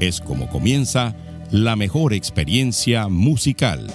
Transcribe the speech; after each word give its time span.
es 0.00 0.20
como 0.20 0.48
comienza 0.48 1.14
la 1.50 1.76
mejor 1.76 2.12
experiencia 2.12 3.08
musical. 3.08 3.86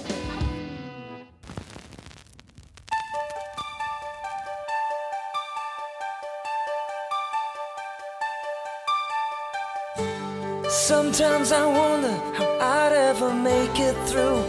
Sometimes 10.68 11.52
I 11.52 11.66
wonder 11.66 12.14
how 12.34 12.58
I'd 12.60 12.92
ever 12.92 13.34
make 13.34 13.78
it 13.78 13.96
through 14.06 14.42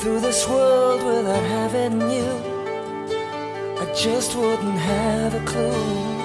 through 0.00 0.20
this 0.20 0.48
world 0.48 1.02
without 1.04 1.42
having 1.44 2.00
you. 2.10 2.50
I 3.80 3.92
just 3.94 4.34
wouldn't 4.36 4.78
have 4.78 5.34
a 5.34 5.44
clue. 5.44 6.19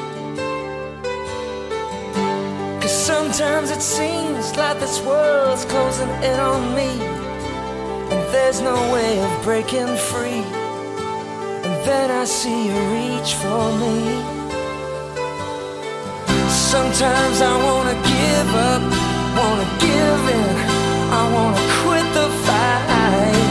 Sometimes 3.05 3.69
it 3.69 3.83
seems 3.83 4.55
like 4.57 4.79
this 4.79 4.99
world's 5.01 5.63
closing 5.65 6.09
in 6.23 6.39
on 6.39 6.73
me. 6.73 6.89
And 8.11 8.21
there's 8.33 8.61
no 8.61 8.77
way 8.91 9.19
of 9.21 9.31
breaking 9.43 9.95
free. 10.09 10.43
And 11.65 11.75
then 11.85 12.09
I 12.09 12.25
see 12.25 12.65
you 12.65 12.77
reach 12.97 13.31
for 13.43 13.65
me. 13.83 13.97
Sometimes 16.49 17.37
I 17.51 17.53
wanna 17.67 17.97
give 18.15 18.49
up, 18.73 18.83
wanna 19.37 19.69
give 19.87 20.23
in, 20.41 20.55
I 21.19 21.23
wanna 21.35 21.63
quit 21.81 22.07
the 22.19 22.29
fight. 22.45 23.45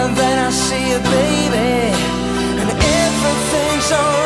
And 0.00 0.10
then 0.14 0.36
I 0.46 0.50
see 0.50 0.84
you, 0.92 1.00
baby, 1.16 1.72
and 2.60 2.68
everything's 2.68 3.92
alright. 3.92 4.19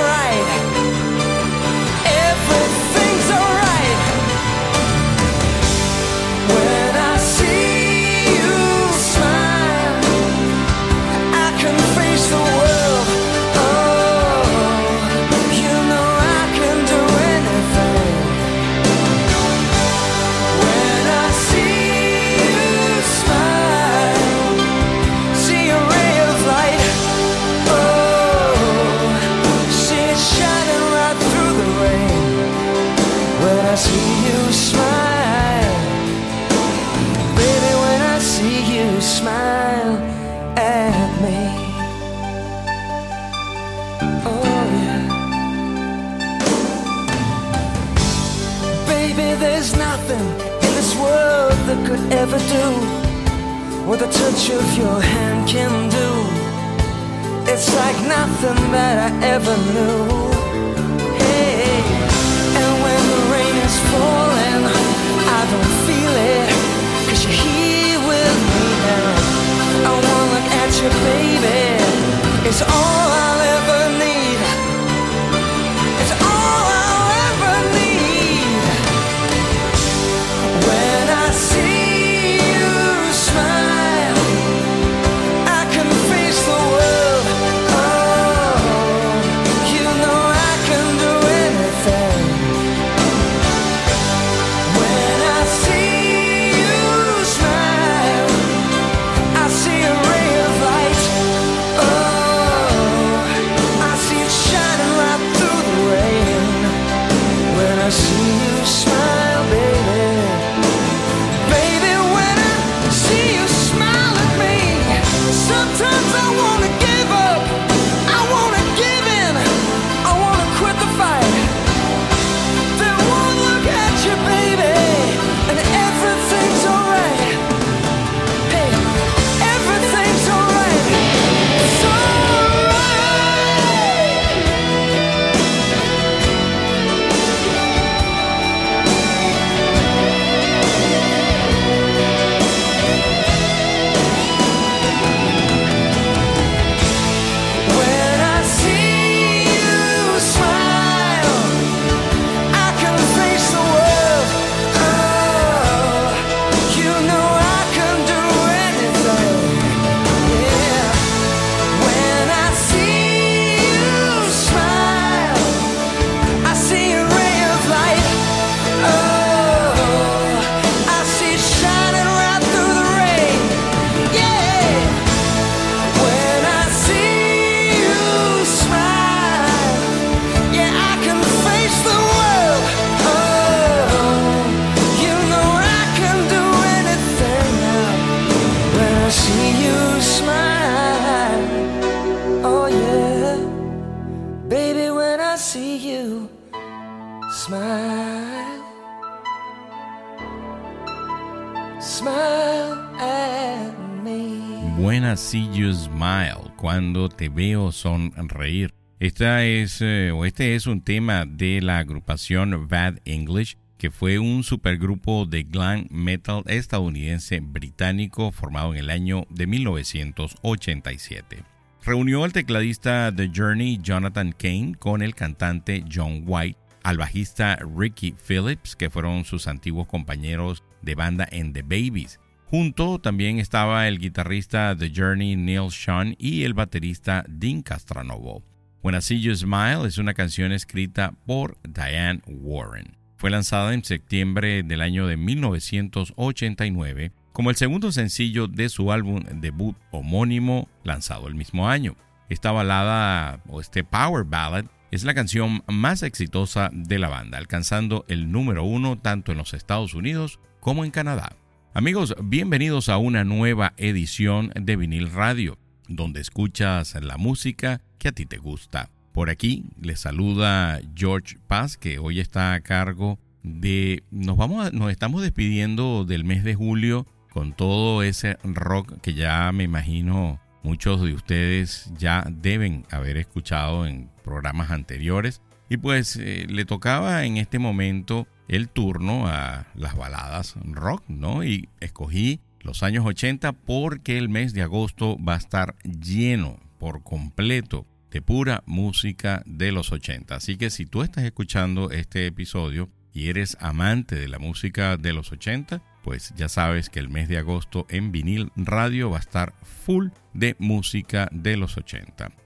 Sonreír. 208.14 208.74
Esta 209.00 209.44
es, 209.44 209.80
eh, 209.80 210.12
o 210.12 210.24
este 210.24 210.54
es 210.54 210.66
un 210.66 210.80
tema 210.80 211.26
de 211.26 211.60
la 211.60 211.78
agrupación 211.78 212.68
Bad 212.68 213.00
English, 213.04 213.58
que 213.76 213.90
fue 213.90 214.18
un 214.18 214.44
supergrupo 214.44 215.26
de 215.26 215.42
glam 215.42 215.86
metal 215.90 216.42
estadounidense 216.46 217.40
británico 217.40 218.32
formado 218.32 218.72
en 218.72 218.78
el 218.80 218.90
año 218.90 219.26
de 219.30 219.46
1987. 219.46 221.42
Reunió 221.84 222.24
al 222.24 222.32
tecladista 222.32 223.12
The 223.14 223.30
Journey 223.34 223.78
Jonathan 223.82 224.32
Kane 224.32 224.74
con 224.78 225.02
el 225.02 225.14
cantante 225.14 225.84
John 225.92 226.22
White, 226.24 226.58
al 226.82 226.96
bajista 226.96 227.56
Ricky 227.76 228.14
Phillips, 228.26 228.74
que 228.74 228.88
fueron 228.88 229.26
sus 229.26 229.48
antiguos 229.48 229.86
compañeros 229.86 230.64
de 230.80 230.94
banda 230.94 231.28
en 231.30 231.52
The 231.52 231.62
Babies. 231.62 232.20
Junto 232.56 233.00
también 233.00 233.40
estaba 233.40 233.88
el 233.88 233.98
guitarrista 233.98 234.76
The 234.78 234.92
Journey 234.94 235.34
Neil 235.34 235.72
Sean 235.72 236.14
y 236.20 236.44
el 236.44 236.54
baterista 236.54 237.24
Dean 237.28 237.62
Castranovo. 237.62 238.44
When 238.80 238.94
I 238.94 239.02
See 239.02 239.20
You 239.20 239.34
Smile 239.34 239.88
es 239.88 239.98
una 239.98 240.14
canción 240.14 240.52
escrita 240.52 241.14
por 241.26 241.58
Diane 241.64 242.22
Warren. 242.28 242.96
Fue 243.16 243.30
lanzada 243.30 243.74
en 243.74 243.82
septiembre 243.82 244.62
del 244.62 244.82
año 244.82 245.08
de 245.08 245.16
1989 245.16 247.10
como 247.32 247.50
el 247.50 247.56
segundo 247.56 247.90
sencillo 247.90 248.46
de 248.46 248.68
su 248.68 248.92
álbum 248.92 249.24
debut 249.40 249.74
homónimo 249.90 250.68
lanzado 250.84 251.26
el 251.26 251.34
mismo 251.34 251.68
año. 251.68 251.96
Esta 252.28 252.52
balada 252.52 253.42
o 253.48 253.60
este 253.60 253.82
power 253.82 254.22
ballad 254.22 254.66
es 254.92 255.02
la 255.02 255.14
canción 255.14 255.64
más 255.66 256.04
exitosa 256.04 256.70
de 256.72 257.00
la 257.00 257.08
banda, 257.08 257.36
alcanzando 257.36 258.04
el 258.06 258.30
número 258.30 258.62
uno 258.62 258.96
tanto 258.96 259.32
en 259.32 259.38
los 259.38 259.54
Estados 259.54 259.92
Unidos 259.94 260.38
como 260.60 260.84
en 260.84 260.92
Canadá. 260.92 261.34
Amigos, 261.76 262.14
bienvenidos 262.22 262.88
a 262.88 262.98
una 262.98 263.24
nueva 263.24 263.72
edición 263.78 264.52
de 264.54 264.76
Vinil 264.76 265.10
Radio 265.10 265.58
donde 265.88 266.20
escuchas 266.20 266.94
la 267.02 267.16
música 267.16 267.80
que 267.98 268.06
a 268.06 268.12
ti 268.12 268.26
te 268.26 268.38
gusta. 268.38 268.90
Por 269.12 269.28
aquí 269.28 269.64
les 269.80 269.98
saluda 269.98 270.80
George 270.94 271.36
Paz, 271.48 271.76
que 271.76 271.98
hoy 271.98 272.20
está 272.20 272.54
a 272.54 272.60
cargo 272.60 273.18
de 273.42 274.04
nos 274.12 274.36
vamos 274.36 274.72
nos 274.72 274.92
estamos 274.92 275.22
despidiendo 275.22 276.04
del 276.04 276.22
mes 276.22 276.44
de 276.44 276.54
julio 276.54 277.08
con 277.32 277.52
todo 277.52 278.04
ese 278.04 278.38
rock 278.44 279.00
que 279.00 279.14
ya 279.14 279.50
me 279.50 279.64
imagino 279.64 280.40
muchos 280.62 281.02
de 281.02 281.12
ustedes 281.12 281.92
ya 281.98 282.24
deben 282.30 282.86
haber 282.88 283.16
escuchado 283.16 283.84
en 283.84 284.10
programas 284.22 284.70
anteriores 284.70 285.42
y 285.68 285.78
pues 285.78 286.14
eh, 286.22 286.46
le 286.48 286.66
tocaba 286.66 287.24
en 287.24 287.36
este 287.36 287.58
momento 287.58 288.28
el 288.48 288.68
turno 288.68 289.26
a 289.26 289.66
las 289.74 289.96
baladas 289.96 290.54
rock, 290.64 291.02
¿no? 291.08 291.44
Y 291.44 291.68
escogí 291.80 292.40
los 292.60 292.82
años 292.82 293.04
80 293.06 293.52
porque 293.52 294.18
el 294.18 294.28
mes 294.28 294.52
de 294.52 294.62
agosto 294.62 295.16
va 295.22 295.34
a 295.34 295.38
estar 295.38 295.76
lleno 295.82 296.58
por 296.78 297.02
completo 297.02 297.86
de 298.10 298.22
pura 298.22 298.62
música 298.66 299.42
de 299.44 299.72
los 299.72 299.92
80. 299.92 300.36
Así 300.36 300.56
que 300.56 300.70
si 300.70 300.86
tú 300.86 301.02
estás 301.02 301.24
escuchando 301.24 301.90
este 301.90 302.26
episodio 302.26 302.88
y 303.12 303.28
eres 303.28 303.56
amante 303.60 304.16
de 304.16 304.28
la 304.28 304.38
música 304.38 304.96
de 304.96 305.12
los 305.12 305.32
80, 305.32 305.82
pues 306.02 306.32
ya 306.36 306.48
sabes 306.48 306.90
que 306.90 307.00
el 307.00 307.08
mes 307.08 307.28
de 307.28 307.38
agosto 307.38 307.86
en 307.88 308.12
vinil 308.12 308.52
radio 308.56 309.10
va 309.10 309.16
a 309.16 309.20
estar 309.20 309.54
full 309.62 310.08
de 310.32 310.54
música 310.58 311.28
de 311.32 311.56
los 311.56 311.76
80. 311.76 312.43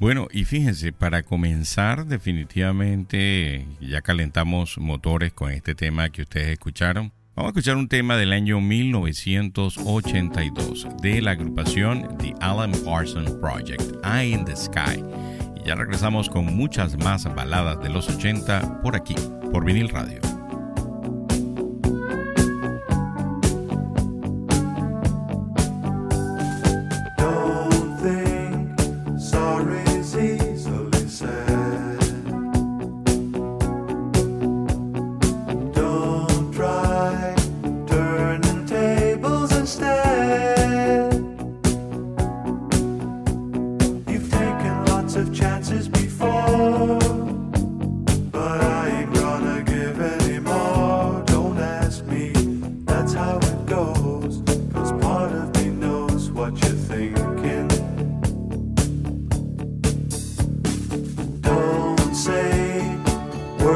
Bueno, 0.00 0.28
y 0.30 0.44
fíjense, 0.44 0.92
para 0.92 1.24
comenzar 1.24 2.06
definitivamente 2.06 3.66
ya 3.80 4.00
calentamos 4.00 4.78
motores 4.78 5.32
con 5.32 5.50
este 5.50 5.74
tema 5.74 6.10
que 6.10 6.22
ustedes 6.22 6.50
escucharon. 6.50 7.12
Vamos 7.34 7.48
a 7.48 7.50
escuchar 7.50 7.76
un 7.76 7.88
tema 7.88 8.16
del 8.16 8.32
año 8.32 8.60
1982 8.60 10.86
de 11.02 11.20
la 11.20 11.32
agrupación 11.32 12.16
The 12.18 12.32
Alan 12.40 12.70
Parsons 12.84 13.32
Project, 13.40 13.82
Eye 14.04 14.34
in 14.34 14.44
the 14.44 14.54
Sky. 14.54 15.02
Y 15.56 15.64
ya 15.66 15.74
regresamos 15.74 16.28
con 16.28 16.46
muchas 16.46 16.96
más 16.98 17.24
baladas 17.34 17.82
de 17.82 17.88
los 17.88 18.08
80 18.08 18.82
por 18.82 18.94
aquí, 18.94 19.16
por 19.50 19.64
vinil 19.64 19.88
radio. 19.88 20.20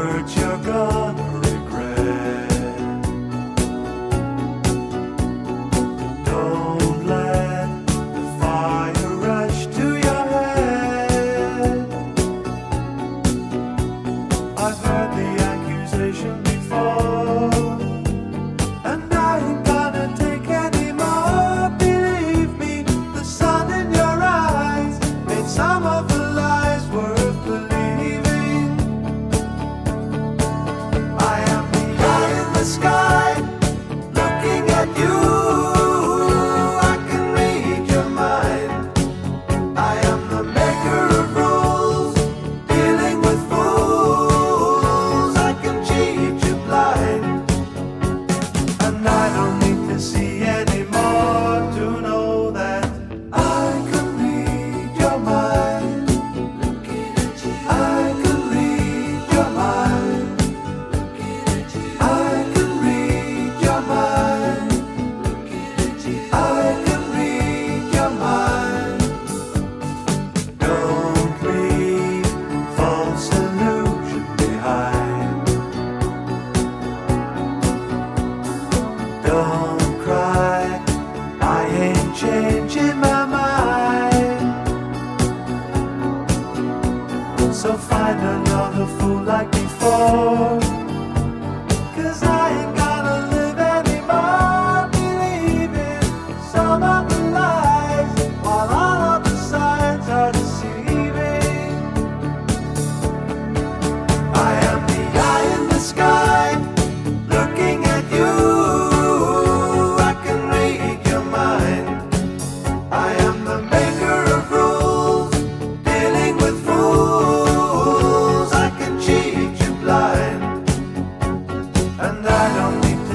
word 0.02 0.28
your 0.36 0.58
God. 0.58 1.21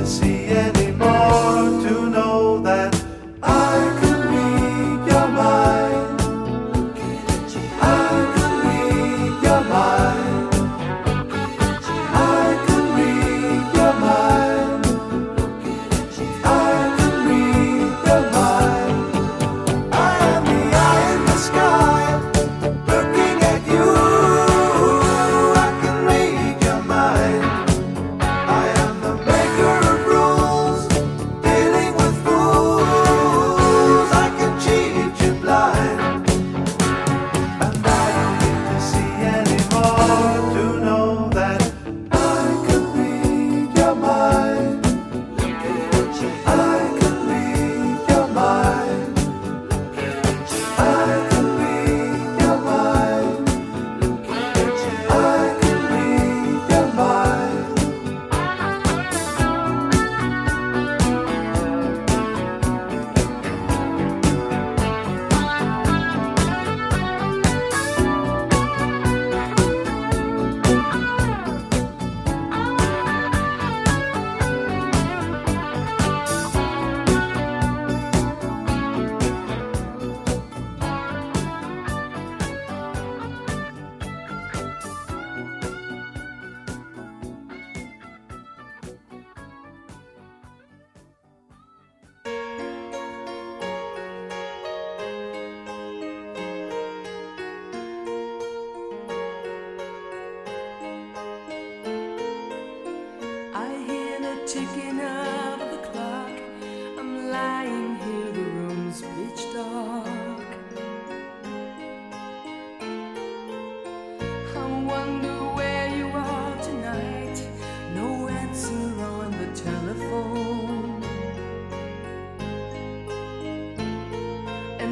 see. 0.08 0.37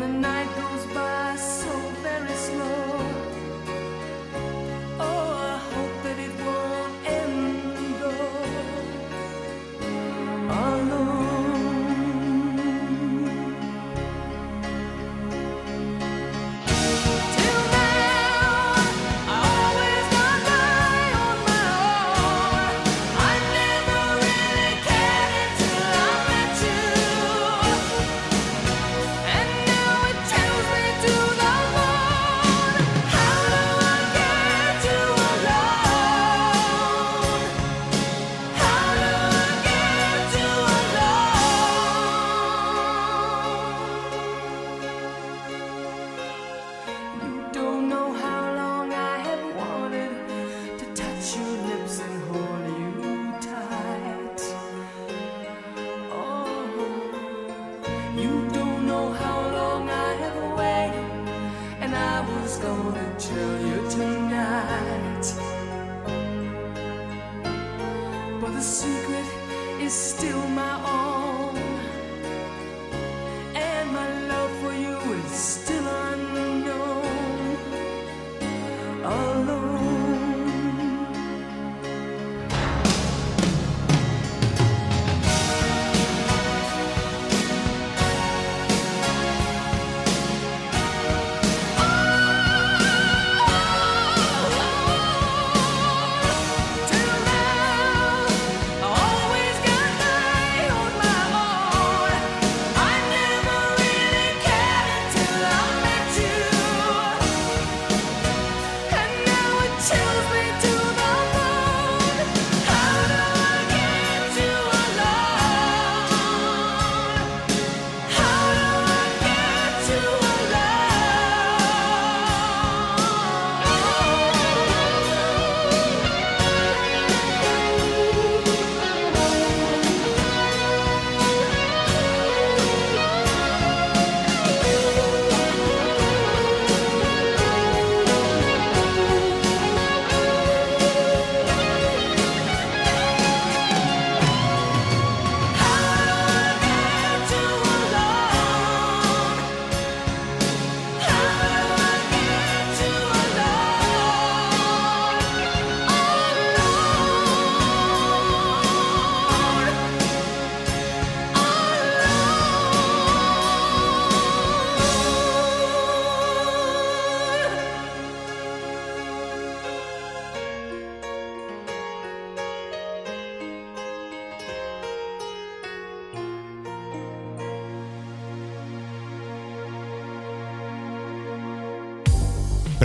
the 0.06 0.20
night. 0.20 0.35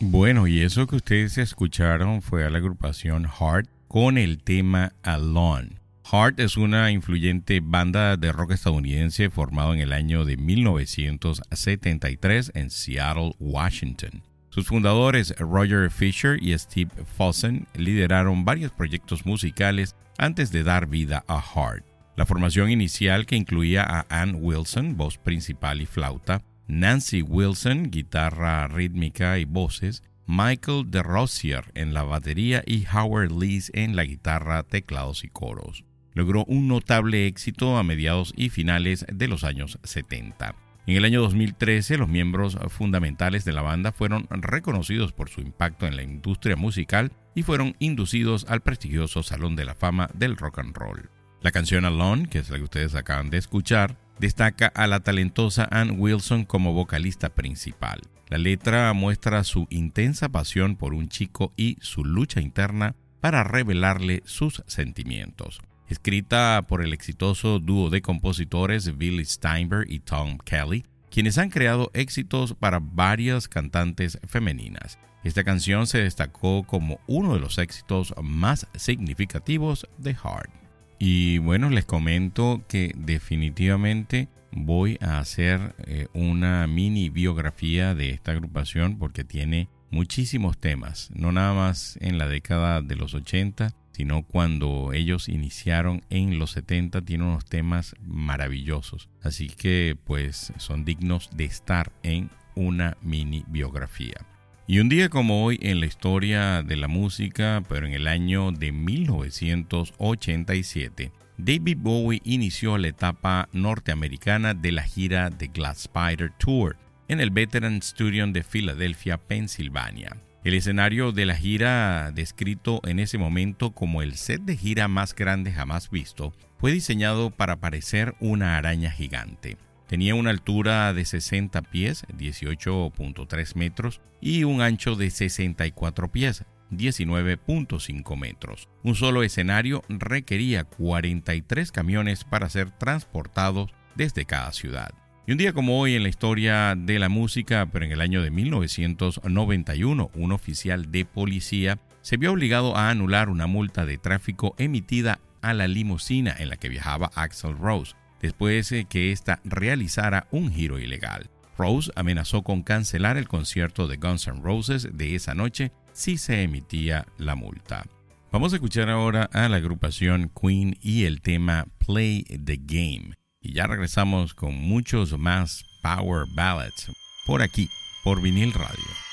Bueno, 0.00 0.46
y 0.46 0.60
eso 0.60 0.86
que 0.86 0.94
ustedes 0.94 1.38
escucharon 1.38 2.22
fue 2.22 2.44
a 2.44 2.50
la 2.50 2.58
agrupación 2.58 3.28
Heart 3.28 3.68
con 3.88 4.16
el 4.16 4.40
tema 4.40 4.92
Alone. 5.02 5.80
Heart 6.04 6.38
es 6.38 6.56
una 6.56 6.92
influyente 6.92 7.58
banda 7.60 8.16
de 8.16 8.30
rock 8.30 8.52
estadounidense 8.52 9.28
formado 9.28 9.74
en 9.74 9.80
el 9.80 9.92
año 9.92 10.24
de 10.24 10.36
1973 10.36 12.52
en 12.54 12.70
Seattle, 12.70 13.32
Washington. 13.40 14.22
Sus 14.50 14.68
fundadores 14.68 15.34
Roger 15.36 15.90
Fisher 15.90 16.40
y 16.40 16.56
Steve 16.56 16.92
Fossen 17.16 17.66
lideraron 17.74 18.44
varios 18.44 18.70
proyectos 18.70 19.26
musicales 19.26 19.96
antes 20.16 20.52
de 20.52 20.62
dar 20.62 20.86
vida 20.86 21.24
a 21.26 21.42
Heart. 21.42 21.84
La 22.14 22.24
formación 22.24 22.70
inicial 22.70 23.26
que 23.26 23.34
incluía 23.34 23.82
a 23.82 24.06
Ann 24.10 24.36
Wilson, 24.40 24.96
voz 24.96 25.18
principal 25.18 25.80
y 25.80 25.86
flauta, 25.86 26.44
Nancy 26.68 27.22
Wilson, 27.22 27.90
guitarra 27.90 28.68
rítmica 28.68 29.38
y 29.38 29.46
voces, 29.46 30.02
Michael 30.26 30.90
DeRosier 30.90 31.64
en 31.74 31.94
la 31.94 32.02
batería 32.02 32.62
y 32.66 32.84
Howard 32.86 33.32
Lees 33.32 33.70
en 33.72 33.96
la 33.96 34.04
guitarra, 34.04 34.62
teclados 34.64 35.24
y 35.24 35.28
coros. 35.28 35.84
Logró 36.12 36.44
un 36.44 36.68
notable 36.68 37.26
éxito 37.26 37.78
a 37.78 37.82
mediados 37.82 38.34
y 38.36 38.50
finales 38.50 39.06
de 39.10 39.28
los 39.28 39.44
años 39.44 39.78
70. 39.82 40.54
En 40.86 40.96
el 40.96 41.06
año 41.06 41.22
2013, 41.22 41.96
los 41.96 42.08
miembros 42.08 42.58
fundamentales 42.68 43.46
de 43.46 43.52
la 43.52 43.62
banda 43.62 43.90
fueron 43.90 44.26
reconocidos 44.30 45.12
por 45.12 45.30
su 45.30 45.40
impacto 45.40 45.86
en 45.86 45.96
la 45.96 46.02
industria 46.02 46.56
musical 46.56 47.12
y 47.34 47.44
fueron 47.44 47.76
inducidos 47.78 48.44
al 48.46 48.60
prestigioso 48.60 49.22
Salón 49.22 49.56
de 49.56 49.64
la 49.64 49.74
Fama 49.74 50.10
del 50.12 50.36
Rock 50.36 50.58
and 50.58 50.76
Roll. 50.76 51.08
La 51.40 51.52
canción 51.52 51.84
Alone, 51.84 52.28
que 52.28 52.40
es 52.40 52.50
la 52.50 52.58
que 52.58 52.64
ustedes 52.64 52.94
acaban 52.94 53.30
de 53.30 53.38
escuchar, 53.38 53.96
destaca 54.18 54.66
a 54.68 54.86
la 54.86 55.00
talentosa 55.00 55.68
Ann 55.70 55.96
Wilson 55.98 56.44
como 56.44 56.72
vocalista 56.72 57.28
principal. 57.28 58.00
La 58.28 58.38
letra 58.38 58.92
muestra 58.92 59.42
su 59.44 59.66
intensa 59.70 60.28
pasión 60.28 60.76
por 60.76 60.92
un 60.92 61.08
chico 61.08 61.52
y 61.56 61.78
su 61.80 62.04
lucha 62.04 62.40
interna 62.40 62.94
para 63.20 63.44
revelarle 63.44 64.22
sus 64.26 64.62
sentimientos. 64.66 65.60
Escrita 65.88 66.62
por 66.68 66.84
el 66.84 66.92
exitoso 66.92 67.58
dúo 67.58 67.88
de 67.88 68.02
compositores 68.02 68.98
Billy 68.98 69.24
Steinberg 69.24 69.90
y 69.90 70.00
Tom 70.00 70.36
Kelly, 70.44 70.84
quienes 71.10 71.38
han 71.38 71.48
creado 71.48 71.90
éxitos 71.94 72.54
para 72.54 72.80
varias 72.80 73.48
cantantes 73.48 74.18
femeninas. 74.26 74.98
Esta 75.24 75.42
canción 75.44 75.86
se 75.86 75.98
destacó 75.98 76.64
como 76.64 77.00
uno 77.06 77.34
de 77.34 77.40
los 77.40 77.58
éxitos 77.58 78.14
más 78.22 78.66
significativos 78.74 79.88
de 79.96 80.14
Heart. 80.14 80.57
Y 80.98 81.38
bueno, 81.38 81.70
les 81.70 81.84
comento 81.84 82.62
que 82.68 82.92
definitivamente 82.96 84.28
voy 84.50 84.98
a 85.00 85.18
hacer 85.18 85.74
eh, 85.86 86.08
una 86.12 86.66
mini 86.66 87.08
biografía 87.08 87.94
de 87.94 88.10
esta 88.10 88.32
agrupación 88.32 88.98
porque 88.98 89.24
tiene 89.24 89.68
muchísimos 89.90 90.58
temas, 90.58 91.10
no 91.14 91.32
nada 91.32 91.54
más 91.54 91.98
en 92.00 92.18
la 92.18 92.28
década 92.28 92.82
de 92.82 92.96
los 92.96 93.14
80, 93.14 93.74
sino 93.92 94.22
cuando 94.22 94.92
ellos 94.92 95.28
iniciaron 95.28 96.02
en 96.10 96.38
los 96.38 96.52
70 96.52 97.02
tiene 97.02 97.24
unos 97.24 97.44
temas 97.46 97.94
maravillosos. 98.00 99.08
Así 99.22 99.48
que 99.48 99.96
pues 100.04 100.52
son 100.58 100.84
dignos 100.84 101.30
de 101.34 101.44
estar 101.44 101.92
en 102.02 102.30
una 102.54 102.96
mini 103.02 103.44
biografía. 103.48 104.26
Y 104.70 104.80
un 104.80 104.90
día 104.90 105.08
como 105.08 105.46
hoy 105.46 105.58
en 105.62 105.80
la 105.80 105.86
historia 105.86 106.62
de 106.62 106.76
la 106.76 106.88
música, 106.88 107.62
pero 107.70 107.86
en 107.86 107.94
el 107.94 108.06
año 108.06 108.52
de 108.52 108.70
1987, 108.70 111.10
David 111.38 111.78
Bowie 111.80 112.20
inició 112.22 112.76
la 112.76 112.88
etapa 112.88 113.48
norteamericana 113.54 114.52
de 114.52 114.72
la 114.72 114.82
gira 114.82 115.30
The 115.30 115.46
Glass 115.46 115.86
Spider 115.86 116.30
Tour 116.36 116.76
en 117.08 117.20
el 117.20 117.30
Veteran 117.30 117.80
Studio 117.80 118.26
de 118.26 118.42
Filadelfia, 118.42 119.16
Pensilvania. 119.16 120.18
El 120.44 120.52
escenario 120.52 121.12
de 121.12 121.24
la 121.24 121.36
gira, 121.36 122.12
descrito 122.12 122.82
en 122.84 122.98
ese 122.98 123.16
momento 123.16 123.70
como 123.70 124.02
el 124.02 124.16
set 124.16 124.42
de 124.42 124.58
gira 124.58 124.86
más 124.86 125.14
grande 125.14 125.50
jamás 125.50 125.88
visto, 125.88 126.34
fue 126.58 126.72
diseñado 126.72 127.30
para 127.30 127.56
parecer 127.56 128.16
una 128.20 128.58
araña 128.58 128.90
gigante. 128.90 129.56
Tenía 129.88 130.14
una 130.14 130.30
altura 130.30 130.92
de 130.92 131.04
60 131.06 131.62
pies, 131.62 132.04
18.3 132.14 133.56
metros, 133.56 134.02
y 134.20 134.44
un 134.44 134.60
ancho 134.60 134.96
de 134.96 135.08
64 135.08 136.12
pies, 136.12 136.44
19.5 136.70 138.16
metros. 138.18 138.68
Un 138.82 138.94
solo 138.94 139.22
escenario 139.22 139.82
requería 139.88 140.64
43 140.64 141.72
camiones 141.72 142.24
para 142.24 142.50
ser 142.50 142.70
transportados 142.70 143.70
desde 143.94 144.26
cada 144.26 144.52
ciudad. 144.52 144.90
Y 145.26 145.32
un 145.32 145.38
día 145.38 145.54
como 145.54 145.80
hoy 145.80 145.94
en 145.94 146.02
la 146.02 146.10
historia 146.10 146.74
de 146.76 146.98
la 146.98 147.08
música, 147.08 147.66
pero 147.72 147.86
en 147.86 147.92
el 147.92 148.02
año 148.02 148.22
de 148.22 148.30
1991, 148.30 150.10
un 150.14 150.32
oficial 150.32 150.92
de 150.92 151.06
policía 151.06 151.78
se 152.02 152.18
vio 152.18 152.32
obligado 152.32 152.76
a 152.76 152.90
anular 152.90 153.30
una 153.30 153.46
multa 153.46 153.86
de 153.86 153.96
tráfico 153.96 154.54
emitida 154.58 155.20
a 155.40 155.54
la 155.54 155.66
limusina 155.66 156.34
en 156.38 156.50
la 156.50 156.56
que 156.56 156.68
viajaba 156.68 157.10
Axel 157.14 157.56
Rose 157.56 157.94
después 158.20 158.70
de 158.70 158.84
que 158.84 159.12
ésta 159.12 159.40
realizara 159.44 160.26
un 160.30 160.52
giro 160.52 160.78
ilegal. 160.78 161.30
Rose 161.56 161.90
amenazó 161.96 162.42
con 162.42 162.62
cancelar 162.62 163.16
el 163.16 163.28
concierto 163.28 163.88
de 163.88 163.96
Guns 163.96 164.28
N' 164.28 164.42
Roses 164.42 164.88
de 164.92 165.14
esa 165.14 165.34
noche 165.34 165.72
si 165.92 166.16
se 166.16 166.42
emitía 166.42 167.06
la 167.18 167.34
multa. 167.34 167.84
Vamos 168.30 168.52
a 168.52 168.56
escuchar 168.56 168.90
ahora 168.90 169.28
a 169.32 169.48
la 169.48 169.56
agrupación 169.56 170.30
Queen 170.40 170.76
y 170.80 171.04
el 171.04 171.20
tema 171.20 171.66
Play 171.84 172.22
the 172.22 172.60
Game. 172.60 173.14
Y 173.40 173.54
ya 173.54 173.66
regresamos 173.66 174.34
con 174.34 174.54
muchos 174.54 175.18
más 175.18 175.64
Power 175.82 176.26
Ballads 176.34 176.92
por 177.26 177.42
aquí, 177.42 177.68
por 178.04 178.20
vinil 178.22 178.52
radio. 178.52 179.07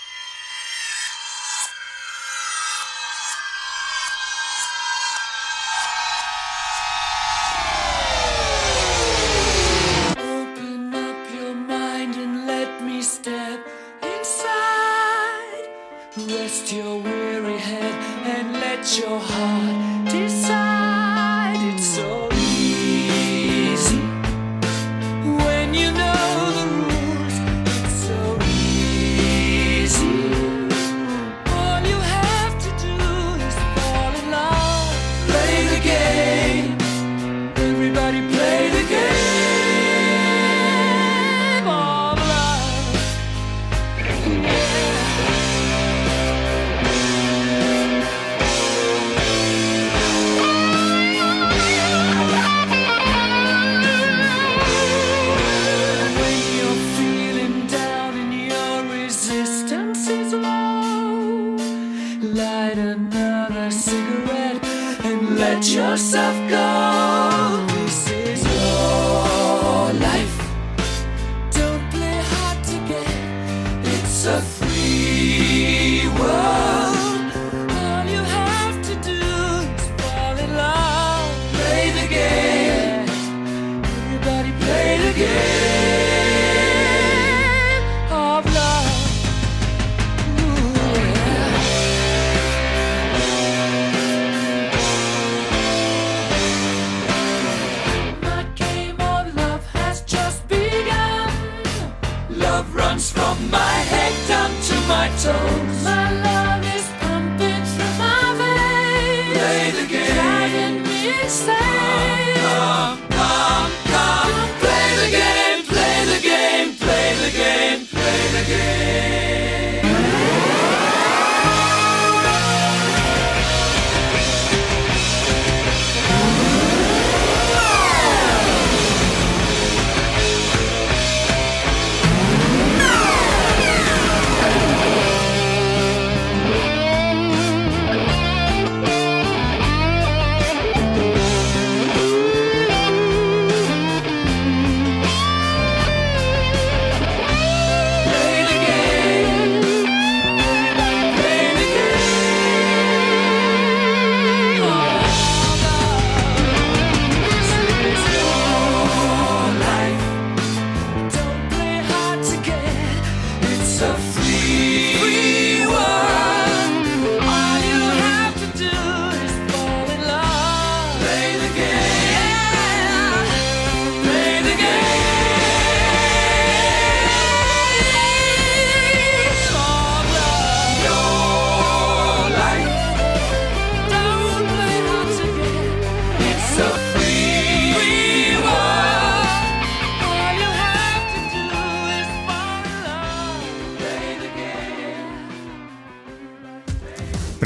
my 104.87 105.09
toes. 105.17 105.83
My 105.83 106.04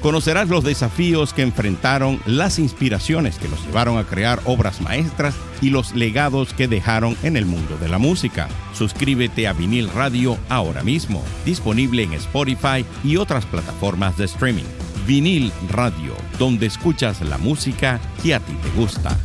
Conocerás 0.00 0.48
los 0.48 0.62
desafíos 0.62 1.32
que 1.32 1.42
enfrentaron, 1.42 2.20
las 2.26 2.58
inspiraciones 2.58 3.38
que 3.38 3.48
los 3.48 3.64
llevaron 3.66 3.98
a 3.98 4.04
crear 4.04 4.40
obras 4.44 4.80
maestras 4.80 5.34
y 5.60 5.70
los 5.70 5.94
legados 5.94 6.52
que 6.52 6.68
dejaron 6.68 7.16
en 7.22 7.36
el 7.36 7.46
mundo 7.46 7.76
de 7.78 7.88
la 7.88 7.98
música. 7.98 8.48
Suscríbete 8.72 9.48
a 9.48 9.52
Vinil 9.52 9.88
Radio 9.90 10.38
ahora 10.48 10.82
mismo, 10.82 11.24
disponible 11.44 12.02
en 12.02 12.12
Spotify 12.12 12.84
y 13.02 13.16
otras 13.16 13.46
plataformas 13.46 14.16
de 14.16 14.26
streaming. 14.26 14.64
Vinil 15.06 15.52
Radio, 15.70 16.14
donde 16.38 16.66
escuchas 16.66 17.20
la 17.22 17.38
música 17.38 18.00
que 18.22 18.34
a 18.34 18.40
ti 18.40 18.52
te 18.62 18.70
gusta. 18.78 19.16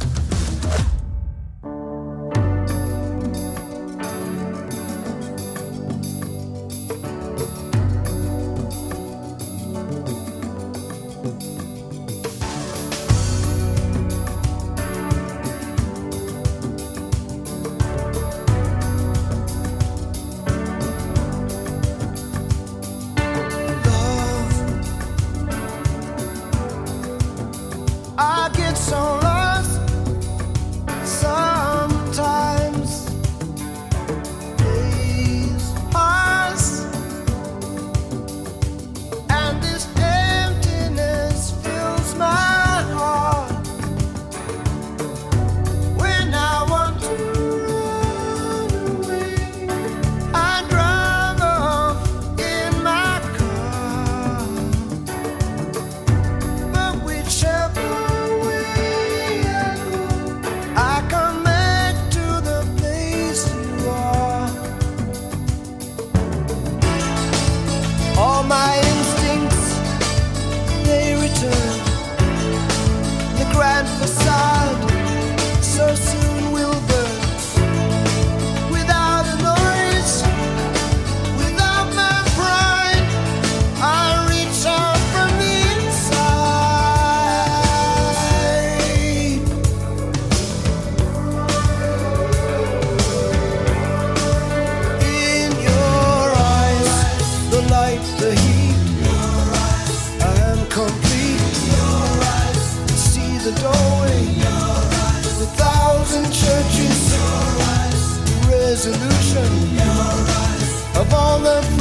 all 111.31 111.39
the 111.39 111.80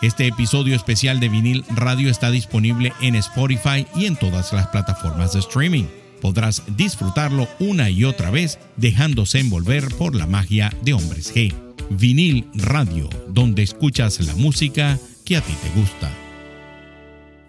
Este 0.00 0.28
episodio 0.28 0.76
especial 0.76 1.18
de 1.18 1.28
vinil 1.28 1.64
radio 1.74 2.08
está 2.08 2.30
disponible 2.30 2.92
en 3.00 3.16
Spotify 3.16 3.84
y 3.96 4.06
en 4.06 4.14
todas 4.14 4.52
las 4.52 4.68
plataformas 4.68 5.32
de 5.32 5.40
streaming. 5.40 5.86
Podrás 6.20 6.62
disfrutarlo 6.76 7.48
una 7.58 7.90
y 7.90 8.04
otra 8.04 8.30
vez 8.30 8.60
dejándose 8.76 9.40
envolver 9.40 9.88
por 9.96 10.14
la 10.14 10.28
magia 10.28 10.72
de 10.82 10.92
Hombres 10.92 11.34
G. 11.34 11.52
Vinil 11.90 12.46
Radio, 12.54 13.08
donde 13.28 13.64
escuchas 13.64 14.20
la 14.20 14.36
música 14.36 15.00
que 15.24 15.36
a 15.36 15.40
ti 15.40 15.52
te 15.64 15.80
gusta. 15.80 16.08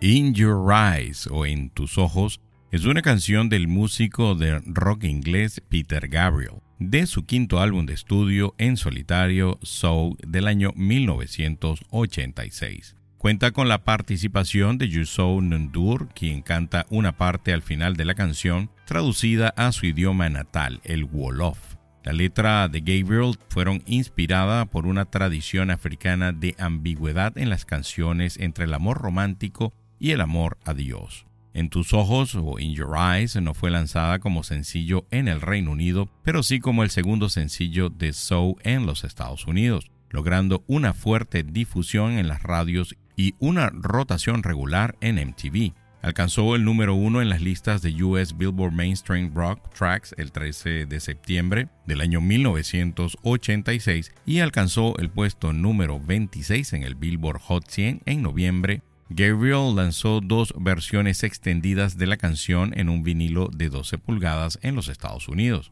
In 0.02 0.34
Your 0.34 0.74
Eyes 0.74 1.28
o 1.28 1.46
En 1.46 1.70
tus 1.70 2.00
ojos 2.00 2.40
es 2.72 2.86
una 2.86 3.04
canción 3.04 3.50
del 3.50 3.68
músico 3.68 4.34
de 4.34 4.60
rock 4.66 5.04
inglés 5.04 5.62
Peter 5.70 6.08
Gabriel 6.08 6.64
de 6.80 7.06
su 7.08 7.26
quinto 7.26 7.60
álbum 7.60 7.86
de 7.86 7.94
estudio 7.94 8.56
en 8.58 8.78
solitario 8.78 9.60
Soul 9.62 10.16
del 10.26 10.48
año 10.48 10.72
1986. 10.76 12.96
Cuenta 13.18 13.52
con 13.52 13.68
la 13.68 13.84
participación 13.84 14.78
de 14.78 14.88
Yusou 14.88 15.42
Nundur, 15.42 16.08
quien 16.14 16.42
canta 16.42 16.86
una 16.90 17.18
parte 17.18 17.52
al 17.52 17.62
final 17.62 17.98
de 17.98 18.06
la 18.06 18.16
canción, 18.16 18.72
traducida 18.86 19.50
a 19.58 19.74
su 19.74 19.88
idioma 19.88 20.30
natal, 20.30 20.80
el 20.86 21.04
Wolof. 21.04 21.60
La 22.06 22.14
letra 22.14 22.70
de 22.70 22.80
Gabriel 22.80 23.38
fueron 23.50 23.84
inspirada 23.86 24.64
por 24.66 24.88
una 24.88 25.04
tradición 25.04 25.72
africana 25.72 26.32
de 26.32 26.56
ambigüedad 26.58 27.38
en 27.38 27.50
las 27.50 27.66
canciones 27.66 28.38
entre 28.38 28.64
el 28.64 28.74
amor 28.74 29.00
romántico 29.00 29.74
y 30.00 30.12
el 30.12 30.22
amor 30.22 30.58
a 30.64 30.74
Dios. 30.74 31.26
En 31.54 31.70
tus 31.70 31.94
ojos 31.94 32.36
o 32.36 32.60
In 32.60 32.74
Your 32.74 32.96
Eyes 32.98 33.36
no 33.42 33.54
fue 33.54 33.72
lanzada 33.72 34.20
como 34.20 34.44
sencillo 34.44 35.06
en 35.12 35.28
el 35.28 35.42
Reino 35.42 35.72
Unido, 35.72 36.10
pero 36.24 36.44
sí 36.44 36.60
como 36.60 36.84
el 36.84 36.90
segundo 36.90 37.30
sencillo 37.30 37.90
de 37.90 38.14
Soul 38.14 38.56
en 38.64 38.86
los 38.86 39.04
Estados 39.04 39.48
Unidos, 39.48 39.90
logrando 40.10 40.64
una 40.68 40.94
fuerte 40.94 41.44
difusión 41.44 42.18
en 42.18 42.28
las 42.28 42.44
radios 42.44 42.96
y 43.16 43.34
una 43.40 43.70
rotación 43.70 44.44
regular 44.44 44.96
en 45.02 45.16
MTV. 45.16 45.74
Alcanzó 46.02 46.56
el 46.56 46.64
número 46.64 46.96
uno 46.96 47.22
en 47.22 47.28
las 47.28 47.42
listas 47.42 47.82
de 47.82 48.02
US 48.04 48.38
Billboard 48.38 48.72
Mainstream 48.72 49.34
Rock 49.34 49.74
Tracks 49.74 50.16
el 50.18 50.32
13 50.32 50.86
de 50.86 51.00
septiembre 51.02 51.68
del 51.86 52.00
año 52.00 52.22
1986 52.22 54.14
y 54.26 54.40
alcanzó 54.40 54.98
el 54.98 55.10
puesto 55.10 55.52
número 55.52 56.00
26 56.00 56.72
en 56.74 56.84
el 56.84 56.96
Billboard 56.96 57.42
Hot 57.42 57.68
100 57.68 58.04
en 58.06 58.22
noviembre 58.22 58.82
Gabriel 59.12 59.76
lanzó 59.76 60.22
dos 60.22 60.54
versiones 60.56 61.24
extendidas 61.24 61.98
de 61.98 62.06
la 62.06 62.18
canción 62.18 62.78
en 62.78 62.90
un 62.90 63.02
vinilo 63.04 63.50
de 63.52 63.70
12 63.70 63.98
pulgadas 63.98 64.60
en 64.62 64.76
los 64.76 64.88
Estados 64.88 65.28
Unidos. 65.28 65.72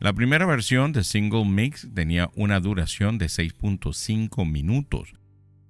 La 0.00 0.12
primera 0.12 0.44
versión 0.44 0.92
de 0.92 1.02
Single 1.02 1.46
Mix 1.46 1.88
tenía 1.94 2.30
una 2.36 2.60
duración 2.60 3.16
de 3.16 3.26
6.5 3.26 4.46
minutos 4.46 5.14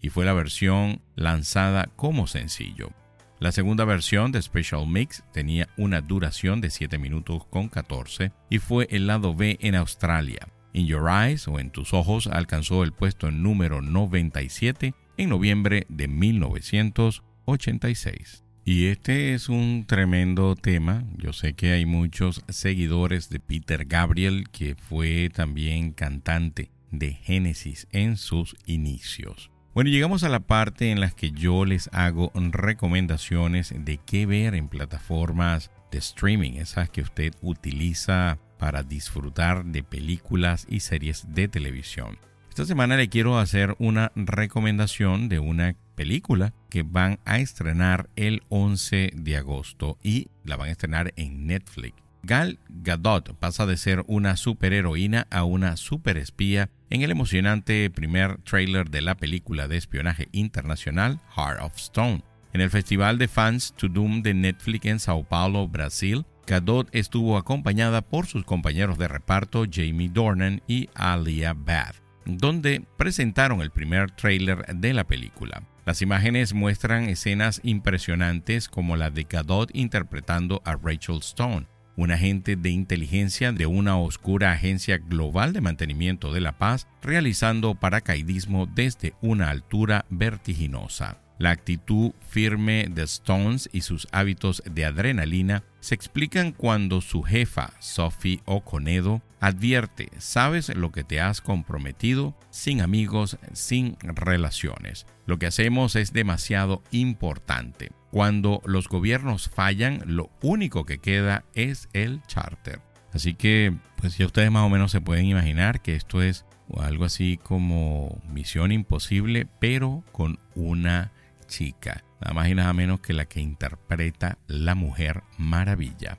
y 0.01 0.11
fue 0.11 0.25
la 0.25 0.33
versión 0.33 1.01
lanzada 1.15 1.89
como 1.95 2.27
sencillo. 2.27 2.91
La 3.39 3.53
segunda 3.53 3.85
versión 3.85 4.33
de 4.33 4.43
Special 4.43 4.87
Mix 4.89 5.23
tenía 5.33 5.69
una 5.77 6.01
duración 6.01 6.61
de 6.61 6.71
7 6.71 6.99
minutos 6.99 7.47
con 7.49 7.69
14 7.69 8.33
y 8.51 8.59
fue 8.59 8.89
el 8.91 9.07
lado 9.07 9.35
B 9.35 9.57
en 9.61 9.77
Australia. 9.77 10.49
In 10.73 10.87
Your 10.87 11.09
Eyes 11.09 11.47
o 11.47 11.61
En 11.61 11.71
tus 11.71 11.95
ojos 11.95 12.27
alcanzó 12.27 12.83
el 12.83 12.93
puesto 12.93 13.31
número 13.31 13.83
97 13.83 14.95
en 15.18 15.28
noviembre 15.28 15.85
de 15.90 16.09
1986. 16.09 18.44
Y 18.64 18.87
este 18.87 19.35
es 19.35 19.48
un 19.48 19.85
tremendo 19.87 20.54
tema. 20.54 21.04
Yo 21.16 21.33
sé 21.33 21.54
que 21.54 21.72
hay 21.72 21.87
muchos 21.87 22.44
seguidores 22.48 23.28
de 23.28 23.40
Peter 23.40 23.85
Gabriel, 23.87 24.48
que 24.50 24.74
fue 24.74 25.31
también 25.35 25.92
cantante 25.92 26.70
de 26.90 27.12
Génesis 27.12 27.87
en 27.92 28.16
sus 28.16 28.57
inicios. 28.66 29.50
Bueno, 29.74 29.90
llegamos 29.90 30.24
a 30.24 30.28
la 30.28 30.40
parte 30.40 30.90
en 30.90 31.00
la 31.00 31.11
que 31.11 31.31
yo 31.31 31.64
les 31.64 31.88
hago 31.92 32.33
recomendaciones 32.35 33.72
de 33.76 33.98
qué 33.98 34.26
ver 34.26 34.54
en 34.54 34.68
plataformas 34.68 35.70
de 35.90 35.98
streaming, 35.98 36.54
esas 36.54 36.90
que 36.90 37.02
usted 37.02 37.33
utiliza 37.42 38.38
para 38.59 38.83
disfrutar 38.83 39.64
de 39.64 39.83
películas 39.83 40.66
y 40.68 40.81
series 40.81 41.33
de 41.33 41.48
televisión. 41.48 42.18
Esta 42.59 42.66
semana 42.66 42.97
le 42.97 43.09
quiero 43.09 43.38
hacer 43.38 43.77
una 43.79 44.11
recomendación 44.16 45.29
de 45.29 45.38
una 45.38 45.77
película 45.94 46.55
que 46.71 46.83
van 46.83 47.21
a 47.25 47.38
estrenar 47.38 48.11
el 48.16 48.42
11 48.49 49.12
de 49.14 49.37
agosto 49.37 49.97
y 50.03 50.27
la 50.42 50.57
van 50.57 50.66
a 50.68 50.73
estrenar 50.73 51.12
en 51.14 51.47
Netflix. 51.47 51.94
Gal 52.25 52.59
Gadot 52.68 53.33
pasa 53.35 53.64
de 53.64 53.77
ser 53.77 54.03
una 54.09 54.37
superheroína 54.37 55.29
a 55.31 55.44
una 55.44 55.77
superespía 55.77 56.68
en 56.90 57.03
el 57.03 57.12
emocionante 57.12 57.88
primer 57.90 58.38
tráiler 58.38 58.90
de 58.90 59.03
la 59.03 59.14
película 59.14 59.68
de 59.68 59.77
espionaje 59.77 60.27
internacional 60.33 61.21
Heart 61.37 61.62
of 61.62 61.77
Stone. 61.77 62.25
En 62.53 62.61
el 62.61 62.71
Festival 62.71 63.18
de 63.18 63.29
Fans 63.29 63.73
to 63.77 63.87
Doom 63.88 64.23
de 64.23 64.35
Netflix 64.35 64.85
en 64.87 64.99
Sao 64.99 65.23
Paulo, 65.23 65.68
Brasil, 65.68 66.27
Gadot 66.44 66.88
estuvo 66.90 67.37
acompañada 67.37 68.03
por 68.03 68.27
sus 68.27 68.42
compañeros 68.42 68.99
de 68.99 69.07
reparto 69.07 69.64
Jamie 69.71 70.09
Dornan 70.09 70.61
y 70.66 70.90
Alia 70.97 71.55
Bath 71.55 72.08
donde 72.29 72.85
presentaron 72.97 73.62
el 73.62 73.71
primer 73.71 74.11
tráiler 74.11 74.64
de 74.77 74.93
la 74.93 75.05
película. 75.05 75.62
Las 75.87 76.03
imágenes 76.03 76.53
muestran 76.53 77.09
escenas 77.09 77.61
impresionantes 77.64 78.69
como 78.69 78.97
la 78.97 79.11
de 79.11 79.25
Gadot 79.25 79.71
interpretando 79.73 80.61
a 80.67 80.77
Rachel 80.77 81.19
Stone, 81.19 81.67
un 81.97 82.12
agente 82.12 82.57
de 82.57 82.71
inteligencia 82.71 83.51
de 83.53 83.67
una 83.67 83.99
oscura 83.99 84.53
agencia 84.53 84.99
global 84.99 85.53
de 85.53 85.62
mantenimiento 85.62 86.33
de 86.33 86.43
la 86.43 86.59
paz, 86.59 86.87
realizando 87.03 87.75
paracaidismo 87.75 88.67
desde 88.67 89.14
una 89.23 89.49
altura 89.49 90.05
vertiginosa. 90.11 91.23
La 91.38 91.51
actitud 91.51 92.12
firme 92.21 92.88
de 92.91 93.05
Stones 93.05 93.71
y 93.73 93.81
sus 93.81 94.09
hábitos 94.12 94.62
de 94.71 94.85
adrenalina 94.85 95.64
se 95.81 95.95
explican 95.95 96.53
cuando 96.53 97.01
su 97.01 97.23
jefa, 97.23 97.73
Sophie 97.79 98.41
Oconedo, 98.45 99.23
advierte, 99.41 100.11
sabes 100.19 100.75
lo 100.75 100.91
que 100.91 101.05
te 101.05 101.21
has 101.21 101.41
comprometido, 101.41 102.37
sin 102.51 102.81
amigos, 102.81 103.38
sin 103.53 103.97
relaciones. 104.03 105.07
Lo 105.27 105.38
que 105.38 105.47
hacemos 105.47 105.97
es 105.97 106.12
demasiado 106.12 106.83
importante. 106.91 107.93
Cuando 108.11 108.62
los 108.64 108.88
gobiernos 108.88 109.49
fallan, 109.49 110.03
lo 110.07 110.31
único 110.43 110.85
que 110.85 110.99
queda 110.99 111.45
es 111.55 111.88
el 111.93 112.23
charter. 112.23 112.81
Así 113.12 113.35
que, 113.35 113.75
pues 113.97 114.19
ya 114.19 114.27
ustedes 114.27 114.51
más 114.51 114.64
o 114.64 114.69
menos 114.69 114.91
se 114.91 115.01
pueden 115.01 115.27
imaginar 115.27 115.81
que 115.81 115.95
esto 115.95 116.23
es 116.23 116.45
algo 116.77 117.05
así 117.05 117.38
como 117.43 118.21
misión 118.29 118.73
imposible, 118.73 119.47
pero 119.59 120.05
con 120.12 120.38
una 120.55 121.12
chica, 121.47 122.05
nada 122.20 122.35
más 122.35 122.48
y 122.48 122.54
nada 122.54 122.72
menos 122.72 123.00
que 123.00 123.12
la 123.12 123.26
que 123.26 123.40
interpreta 123.40 124.38
la 124.46 124.74
Mujer 124.74 125.22
Maravilla. 125.37 126.18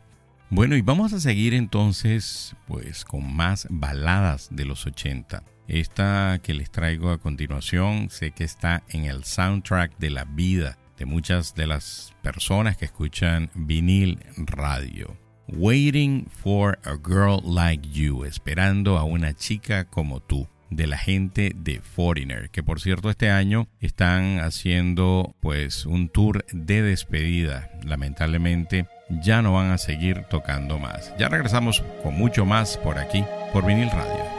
Bueno, 0.50 0.76
y 0.76 0.82
vamos 0.82 1.14
a 1.14 1.20
seguir 1.20 1.54
entonces 1.54 2.56
pues 2.68 3.06
con 3.06 3.36
más 3.36 3.68
baladas 3.70 4.50
de 4.52 4.66
los 4.66 4.86
80. 4.88 5.44
Esta 5.68 6.40
que 6.42 6.56
les 6.56 6.72
traigo 6.72 7.12
a 7.12 7.20
continuación 7.20 8.10
sé 8.10 8.32
que 8.32 8.44
está 8.44 8.82
en 8.90 9.06
el 9.06 9.24
soundtrack 9.24 9.98
de 10.00 10.10
la 10.10 10.26
vida 10.26 10.80
de 10.98 11.06
muchas 11.06 11.54
de 11.54 11.68
las 11.68 12.16
personas 12.24 12.76
que 12.78 12.86
escuchan 12.86 13.52
vinil 13.54 14.20
radio. 14.38 15.16
Waiting 15.48 16.28
for 16.30 16.80
a 16.84 16.96
girl 16.96 17.42
like 17.44 17.88
you, 17.90 18.26
esperando 18.26 18.98
a 18.98 19.04
una 19.04 19.34
chica 19.34 19.86
como 19.86 20.20
tú 20.20 20.48
de 20.70 20.88
la 20.88 20.98
gente 20.98 21.52
de 21.56 21.82
Foreigner, 21.82 22.50
que 22.50 22.64
por 22.64 22.80
cierto 22.80 23.10
este 23.10 23.30
año 23.30 23.68
están 23.80 24.40
haciendo 24.40 25.36
pues 25.40 25.86
un 25.86 26.10
tour 26.10 26.46
de 26.52 26.82
despedida. 26.82 27.70
Lamentablemente 27.84 28.88
ya 29.10 29.42
no 29.42 29.54
van 29.54 29.72
a 29.72 29.78
seguir 29.78 30.24
tocando 30.30 30.80
más. 30.80 31.14
Ya 31.18 31.30
regresamos 31.30 31.84
con 32.04 32.16
mucho 32.16 32.46
más 32.46 32.78
por 32.78 32.98
aquí, 32.98 33.24
por 33.52 33.66
vinil 33.66 33.90
radio. 33.90 34.39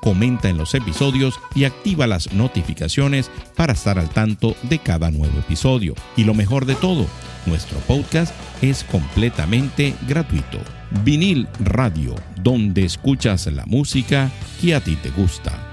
comenta 0.00 0.48
en 0.48 0.58
los 0.58 0.74
episodios 0.74 1.38
y 1.54 1.62
activa 1.64 2.06
las 2.06 2.32
notificaciones 2.32 3.30
para 3.56 3.74
estar 3.74 3.98
al 3.98 4.08
tanto 4.10 4.54
de 4.62 4.78
cada 4.78 5.10
nuevo 5.10 5.36
episodio. 5.38 5.94
Y 6.16 6.24
lo 6.24 6.34
mejor 6.34 6.66
de 6.66 6.74
todo, 6.74 7.06
nuestro 7.46 7.78
podcast 7.80 8.34
es 8.62 8.84
completamente 8.84 9.94
gratuito. 10.08 10.58
Vinil 11.04 11.46
Radio, 11.60 12.14
donde 12.42 12.84
escuchas 12.84 13.46
la 13.46 13.64
música 13.66 14.30
que 14.60 14.74
a 14.74 14.80
ti 14.80 14.96
te 14.96 15.10
gusta. 15.10 15.66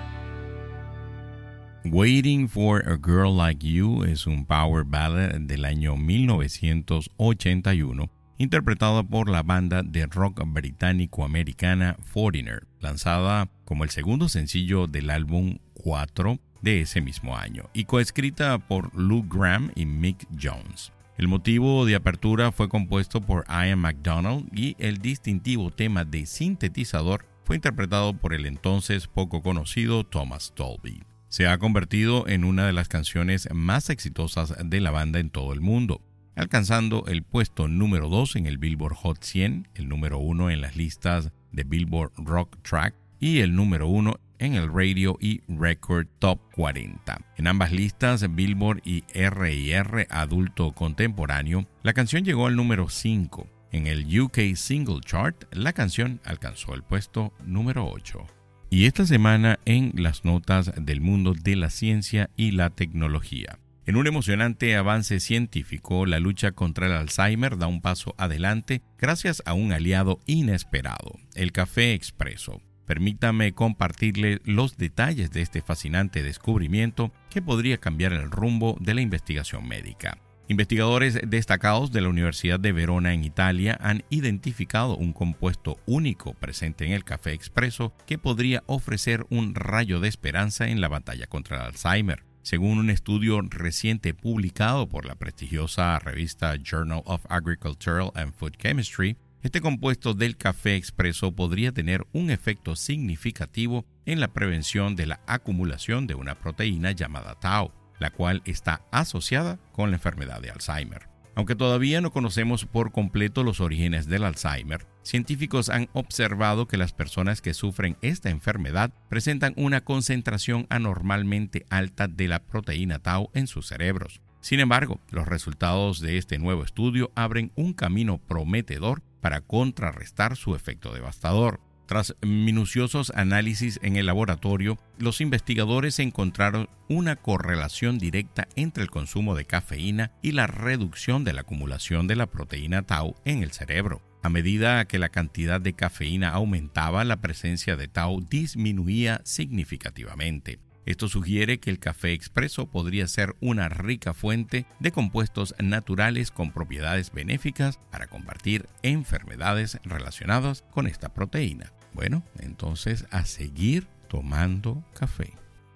Waiting 1.86 2.48
for 2.50 2.84
a 2.88 2.98
Girl 2.98 3.36
Like 3.36 3.66
You 3.66 4.04
es 4.04 4.28
un 4.28 4.46
power 4.46 4.84
ballad 4.84 5.40
del 5.40 5.64
año 5.64 5.96
1981 5.96 8.10
interpretada 8.38 9.04
por 9.04 9.30
la 9.30 9.42
banda 9.42 9.84
de 9.84 10.06
rock 10.06 10.44
británico-americana 10.46 11.96
Foreigner, 12.04 12.68
lanzada 12.80 13.50
como 13.68 13.84
el 13.84 13.90
segundo 13.90 14.30
sencillo 14.30 14.88
del 14.88 15.10
álbum 15.10 15.58
4 15.74 16.40
de 16.62 16.82
ese 16.82 17.02
mismo 17.02 17.36
año 17.36 17.70
y 17.74 17.84
coescrita 17.84 18.58
por 18.58 18.96
Luke 18.96 19.28
Graham 19.30 19.72
y 19.76 19.86
Mick 19.86 20.26
Jones. 20.42 20.94
El 21.18 21.28
motivo 21.28 21.86
de 21.86 21.96
apertura 21.96 22.54
fue 22.54 22.70
compuesto 22.70 23.20
por 23.20 23.46
Ian 23.50 23.80
MacDonald 23.80 24.48
y 24.58 24.78
el 24.80 25.00
distintivo 25.00 25.70
tema 25.70 26.06
de 26.06 26.26
sintetizador 26.26 27.26
fue 27.44 27.58
interpretado 27.58 28.14
por 28.14 28.34
el 28.34 28.46
entonces 28.46 29.08
poco 29.08 29.42
conocido 29.42 30.06
Thomas 30.06 30.54
Dolby 30.56 31.04
se 31.30 31.48
ha 31.48 31.58
convertido 31.58 32.28
en 32.28 32.44
una 32.44 32.66
de 32.66 32.74
las 32.74 32.88
canciones 32.88 33.50
más 33.54 33.90
exitosas 33.90 34.56
de 34.64 34.80
la 34.80 34.92
banda 34.92 35.20
en 35.20 35.30
todo 35.30 35.54
el 35.54 35.62
mundo, 35.62 36.02
alcanzando 36.36 37.06
el 37.08 37.24
puesto 37.24 37.68
número 37.68 38.08
2 38.10 38.38
en 38.38 38.46
el 38.46 38.58
Billboard 38.58 38.96
Hot 38.96 39.24
100, 39.24 39.68
el 39.76 39.90
número 39.90 40.20
1 40.20 40.52
en 40.52 40.62
las 40.62 40.76
listas 40.76 41.32
de 41.52 41.64
Billboard 41.64 42.14
Rock 42.18 42.58
Track 42.62 42.96
y 43.20 43.40
el 43.40 43.56
número 43.56 43.88
1 43.88 44.20
en 44.40 44.54
el 44.54 44.72
Radio 44.72 45.18
y 45.20 45.42
Record 45.48 46.08
Top 46.20 46.40
40. 46.54 47.20
En 47.38 47.48
ambas 47.48 47.72
listas, 47.72 48.34
Billboard 48.34 48.82
y 48.86 49.04
RR 49.14 50.08
Adulto 50.10 50.72
Contemporáneo, 50.74 51.68
la 51.84 51.94
canción 51.94 52.24
llegó 52.24 52.48
al 52.48 52.56
número 52.56 52.90
5. 52.90 53.48
En 53.72 53.88
el 53.88 54.20
UK 54.20 54.56
Single 54.56 55.02
Chart, 55.02 55.44
la 55.52 55.74
canción 55.74 56.22
alcanzó 56.24 56.74
el 56.74 56.84
puesto 56.84 57.34
número 57.46 57.88
8. 57.88 58.26
Y 58.70 58.86
esta 58.86 59.06
semana 59.06 59.60
en 59.66 59.92
las 59.96 60.26
notas 60.26 60.72
del 60.76 61.02
mundo 61.02 61.34
de 61.34 61.56
la 61.56 61.70
ciencia 61.70 62.30
y 62.36 62.52
la 62.52 62.70
tecnología. 62.70 63.60
En 63.86 63.96
un 63.96 64.06
emocionante 64.06 64.76
avance 64.76 65.22
científico, 65.22 66.06
la 66.06 66.20
lucha 66.20 66.52
contra 66.52 66.88
el 66.88 66.92
Alzheimer 66.92 67.58
da 67.58 67.68
un 67.68 67.82
paso 67.82 68.14
adelante 68.18 68.82
gracias 68.98 69.42
a 69.46 69.54
un 69.54 69.72
aliado 69.72 70.20
inesperado, 70.26 71.18
el 71.36 71.54
café 71.54 71.94
expreso. 71.94 72.62
Permítame 72.88 73.54
compartirle 73.54 74.40
los 74.46 74.78
detalles 74.78 75.30
de 75.32 75.42
este 75.42 75.62
fascinante 75.62 76.24
descubrimiento 76.24 77.12
que 77.30 77.42
podría 77.42 77.78
cambiar 77.78 78.14
el 78.14 78.32
rumbo 78.32 78.78
de 78.80 78.94
la 78.94 79.02
investigación 79.02 79.68
médica. 79.68 80.18
Investigadores 80.48 81.20
destacados 81.28 81.92
de 81.92 82.00
la 82.00 82.08
Universidad 82.08 82.62
de 82.62 82.72
Verona 82.72 83.14
en 83.14 83.26
Italia 83.26 83.78
han 83.82 84.04
identificado 84.10 84.96
un 84.96 85.12
compuesto 85.12 85.78
único 85.86 86.34
presente 86.36 86.86
en 86.86 86.94
el 86.94 87.04
café 87.04 87.34
expreso 87.34 87.94
que 88.06 88.18
podría 88.18 88.64
ofrecer 88.68 89.26
un 89.30 89.54
rayo 89.54 90.00
de 90.00 90.08
esperanza 90.08 90.70
en 90.70 90.80
la 90.80 90.88
batalla 90.88 91.28
contra 91.28 91.58
el 91.58 91.64
Alzheimer. 91.64 92.24
Según 92.44 92.78
un 92.78 92.90
estudio 92.90 93.42
reciente 93.42 94.14
publicado 94.14 94.88
por 94.88 95.06
la 95.06 95.16
prestigiosa 95.16 96.00
revista 96.00 96.56
Journal 96.56 97.02
of 97.04 97.26
Agricultural 97.28 98.14
and 98.16 98.34
Food 98.34 98.54
Chemistry, 98.58 99.18
este 99.44 99.62
compuesto 99.62 100.14
del 100.14 100.38
café 100.38 100.76
expreso 100.76 101.36
podría 101.36 101.72
tener 101.72 102.06
un 102.14 102.32
efecto 102.32 102.76
significativo 102.76 103.86
en 104.06 104.20
la 104.20 104.34
prevención 104.34 104.96
de 104.96 105.06
la 105.06 105.22
acumulación 105.28 106.08
de 106.08 106.16
una 106.16 106.40
proteína 106.40 106.92
llamada 106.92 107.36
tau 107.40 107.72
la 108.00 108.12
cual 108.12 108.42
está 108.46 108.82
asociada 108.92 109.60
con 109.72 109.92
la 109.92 109.98
enfermedad 109.98 110.42
de 110.42 110.52
Alzheimer. 110.52 111.10
Aunque 111.36 111.56
todavía 111.56 112.02
no 112.02 112.12
conocemos 112.12 112.66
por 112.66 112.92
completo 112.92 113.44
los 113.44 113.60
orígenes 113.60 114.08
del 114.08 114.24
Alzheimer, 114.24 114.88
científicos 115.04 115.70
han 115.70 115.88
observado 115.94 116.68
que 116.68 116.78
las 116.78 116.94
personas 116.94 117.42
que 117.42 117.54
sufren 117.54 117.96
esta 118.02 118.32
enfermedad 118.32 118.92
presentan 119.08 119.54
una 119.56 119.82
concentración 119.82 120.66
anormalmente 120.70 121.66
alta 121.70 122.08
de 122.08 122.28
la 122.28 122.40
proteína 122.40 123.00
tau 123.00 123.30
en 123.36 123.46
sus 123.46 123.68
cerebros. 123.68 124.20
Sin 124.48 124.62
embargo, 124.62 125.02
los 125.12 125.28
resultados 125.28 126.00
de 126.00 126.18
este 126.18 126.40
nuevo 126.40 126.64
estudio 126.64 127.12
abren 127.16 127.52
un 127.58 127.74
camino 127.74 128.18
prometedor 128.18 129.04
para 129.20 129.42
contrarrestar 129.42 130.38
su 130.38 130.56
efecto 130.56 130.94
devastador. 130.94 131.60
Tras 131.86 132.16
minuciosos 132.22 133.12
análisis 133.14 133.78
en 133.84 133.98
el 133.98 134.06
laboratorio, 134.06 134.80
los 135.00 135.20
investigadores 135.20 136.00
encontraron 136.00 136.70
una 136.88 137.18
correlación 137.18 138.00
directa 138.00 138.48
entre 138.56 138.84
el 138.84 138.90
consumo 138.90 139.36
de 139.36 139.44
cafeína 139.44 140.14
y 140.22 140.32
la 140.32 140.48
reducción 140.48 141.26
de 141.26 141.34
la 141.34 141.42
acumulación 141.42 142.08
de 142.08 142.16
la 142.16 142.28
proteína 142.28 142.84
tau 142.84 143.16
en 143.26 143.44
el 143.44 143.52
cerebro. 143.52 144.02
A 144.24 144.30
medida 144.30 144.86
que 144.86 144.98
la 144.98 145.10
cantidad 145.10 145.60
de 145.60 145.74
cafeína 145.74 146.30
aumentaba, 146.30 147.04
la 147.04 147.20
presencia 147.20 147.76
de 147.76 147.90
tau 147.90 148.22
disminuía 148.22 149.20
significativamente. 149.26 150.62
Esto 150.88 151.10
sugiere 151.10 151.60
que 151.60 151.70
el 151.70 151.80
café 151.80 152.14
expreso 152.14 152.72
podría 152.72 153.08
ser 153.08 153.36
una 153.42 153.68
rica 153.68 154.14
fuente 154.14 154.66
de 154.80 154.94
compuestos 154.94 155.54
naturales 155.60 156.32
con 156.32 156.54
propiedades 156.54 157.12
benéficas 157.12 157.78
para 157.92 158.08
combatir 158.08 158.68
enfermedades 158.84 159.82
relacionadas 159.84 160.64
con 160.72 160.88
esta 160.88 161.14
proteína. 161.14 161.74
Bueno, 161.94 162.24
entonces 162.40 163.06
a 163.12 163.26
seguir 163.26 163.86
tomando 164.08 164.82
café. 164.98 165.34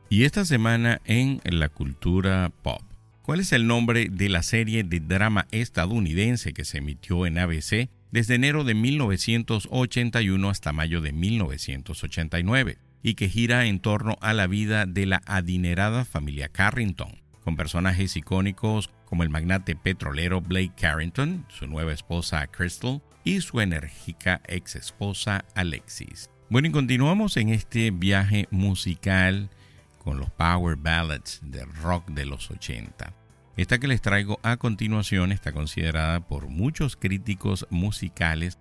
Y 0.10 0.24
esta 0.24 0.46
semana 0.46 1.02
en 1.04 1.42
la 1.44 1.68
cultura 1.68 2.50
pop. 2.62 2.82
¿Cuál 3.22 3.42
es 3.42 3.52
el 3.52 3.68
nombre 3.68 4.08
de 4.10 4.30
la 4.30 4.44
serie 4.44 4.86
de 4.86 5.02
drama 5.02 5.46
estadounidense 5.52 6.54
que 6.54 6.64
se 6.64 6.78
emitió 6.78 7.26
en 7.26 7.38
ABC 7.38 7.90
desde 8.12 8.36
enero 8.36 8.64
de 8.64 8.76
1981 8.76 10.50
hasta 10.50 10.72
mayo 10.72 11.02
de 11.02 11.12
1989 11.12 12.78
y 13.04 13.16
que 13.16 13.30
gira 13.30 13.66
en 13.66 13.80
torno 13.80 14.18
a 14.22 14.34
la 14.34 14.48
vida 14.48 14.86
de 14.86 15.06
la 15.06 15.22
adinerada 15.26 16.06
familia 16.06 16.50
Carrington, 16.50 17.22
con 17.44 17.56
personajes 17.56 18.16
icónicos 18.16 18.92
como 19.06 19.24
el 19.24 19.30
magnate 19.30 19.76
petrolero 19.76 20.42
Blake 20.42 20.74
Carrington, 20.80 21.46
su 21.50 21.68
nueva 21.68 21.94
esposa 21.94 22.48
Crystal 22.48 23.02
y 23.24 23.42
su 23.42 23.60
enérgica 23.60 24.42
ex 24.48 24.76
esposa 24.76 25.46
Alexis. 25.56 26.30
Bueno, 26.50 26.68
y 26.68 26.72
continuamos 26.72 27.38
en 27.38 27.50
este 27.50 27.92
viaje 27.92 28.48
musical 28.52 29.50
con 30.00 30.20
los 30.20 30.30
power 30.32 30.76
ballads 30.76 31.40
de 31.44 31.64
rock 31.66 32.10
de 32.10 32.26
los 32.26 32.50
80. 32.50 33.14
Esta 33.58 33.80
que 33.80 33.88
les 33.88 34.02
traigo 34.02 34.40
a 34.44 34.58
continuación 34.58 35.32
está 35.32 35.52
considerada 35.52 36.22
por 36.22 36.48
muchos 36.48 36.96
críticos 36.96 37.68
musicales 37.70 38.58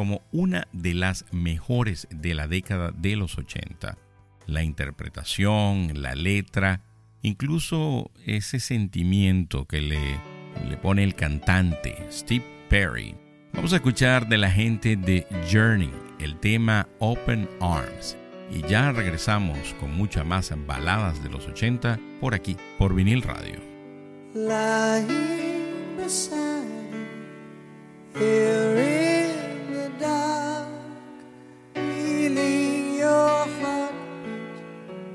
como 0.00 0.22
una 0.32 0.66
de 0.72 0.94
las 0.94 1.26
mejores 1.30 2.08
de 2.10 2.32
la 2.32 2.48
década 2.48 2.90
de 2.90 3.16
los 3.16 3.36
80. 3.36 3.98
La 4.46 4.62
interpretación, 4.62 6.00
la 6.00 6.14
letra, 6.14 6.80
incluso 7.20 8.10
ese 8.24 8.60
sentimiento 8.60 9.66
que 9.66 9.82
le, 9.82 10.18
le 10.66 10.78
pone 10.78 11.04
el 11.04 11.14
cantante 11.14 11.98
Steve 12.10 12.46
Perry 12.70 13.14
Vamos 13.52 13.74
a 13.74 13.76
escuchar 13.76 14.26
de 14.26 14.38
la 14.38 14.50
gente 14.50 14.96
de 14.96 15.26
Journey 15.52 15.92
el 16.18 16.40
tema 16.40 16.88
Open 16.98 17.46
Arms. 17.60 18.16
Y 18.50 18.62
ya 18.62 18.92
regresamos 18.92 19.58
con 19.80 19.94
muchas 19.94 20.24
más 20.24 20.50
baladas 20.66 21.22
de 21.22 21.28
los 21.28 21.46
80 21.46 22.00
por 22.22 22.34
aquí, 22.34 22.56
por 22.78 22.94
vinil 22.94 23.20
radio. 23.20 23.60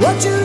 so 0.00 0.20
blind? 0.20 0.37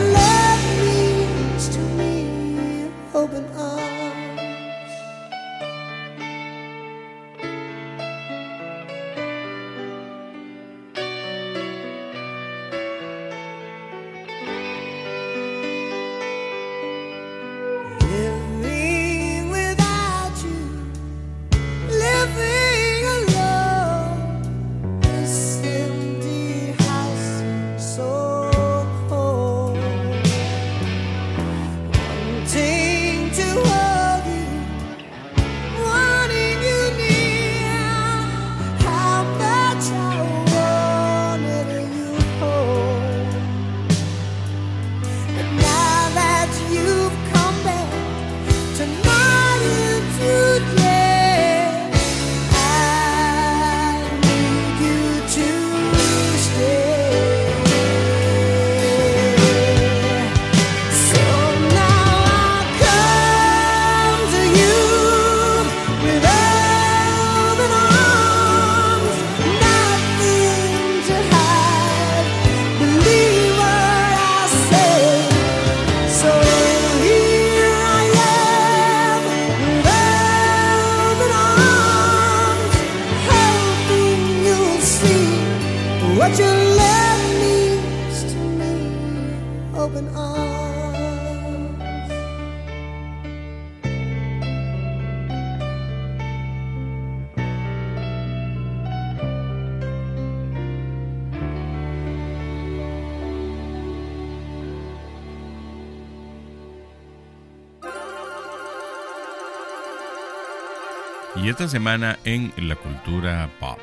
Esta 111.64 111.78
semana 111.78 112.18
en 112.26 112.52
la 112.58 112.76
cultura 112.76 113.48
pop, 113.58 113.78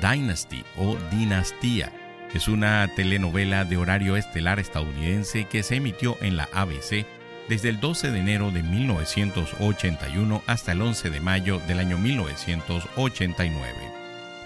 Dynasty 0.00 0.62
o 0.76 0.96
Dinastía 1.10 1.90
es 2.32 2.46
una 2.46 2.86
telenovela 2.94 3.64
de 3.64 3.76
horario 3.76 4.16
estelar 4.16 4.60
estadounidense 4.60 5.46
que 5.46 5.64
se 5.64 5.74
emitió 5.74 6.16
en 6.20 6.36
la 6.36 6.48
ABC 6.52 7.04
desde 7.48 7.68
el 7.70 7.80
12 7.80 8.12
de 8.12 8.20
enero 8.20 8.52
de 8.52 8.62
1981 8.62 10.42
hasta 10.46 10.70
el 10.70 10.82
11 10.82 11.10
de 11.10 11.20
mayo 11.20 11.58
del 11.66 11.80
año 11.80 11.98
1989. 11.98 13.74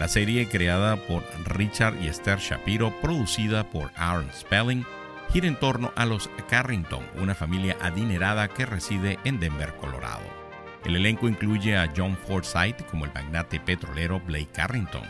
La 0.00 0.08
serie, 0.08 0.48
creada 0.48 0.96
por 0.96 1.22
Richard 1.44 2.00
y 2.00 2.08
Esther 2.08 2.38
Shapiro, 2.38 2.98
producida 3.02 3.64
por 3.64 3.90
Aaron 3.94 4.30
Spelling, 4.32 4.86
gira 5.34 5.48
en 5.48 5.56
torno 5.56 5.92
a 5.96 6.06
los 6.06 6.30
Carrington, 6.48 7.04
una 7.20 7.34
familia 7.34 7.76
adinerada 7.82 8.48
que 8.48 8.64
reside 8.64 9.18
en 9.24 9.38
Denver, 9.38 9.74
Colorado. 9.76 10.43
El 10.84 10.96
elenco 10.96 11.28
incluye 11.28 11.76
a 11.76 11.90
John 11.96 12.16
Forsythe 12.16 12.84
como 12.90 13.06
el 13.06 13.12
magnate 13.14 13.58
petrolero 13.58 14.20
Blake 14.20 14.50
Carrington, 14.52 15.04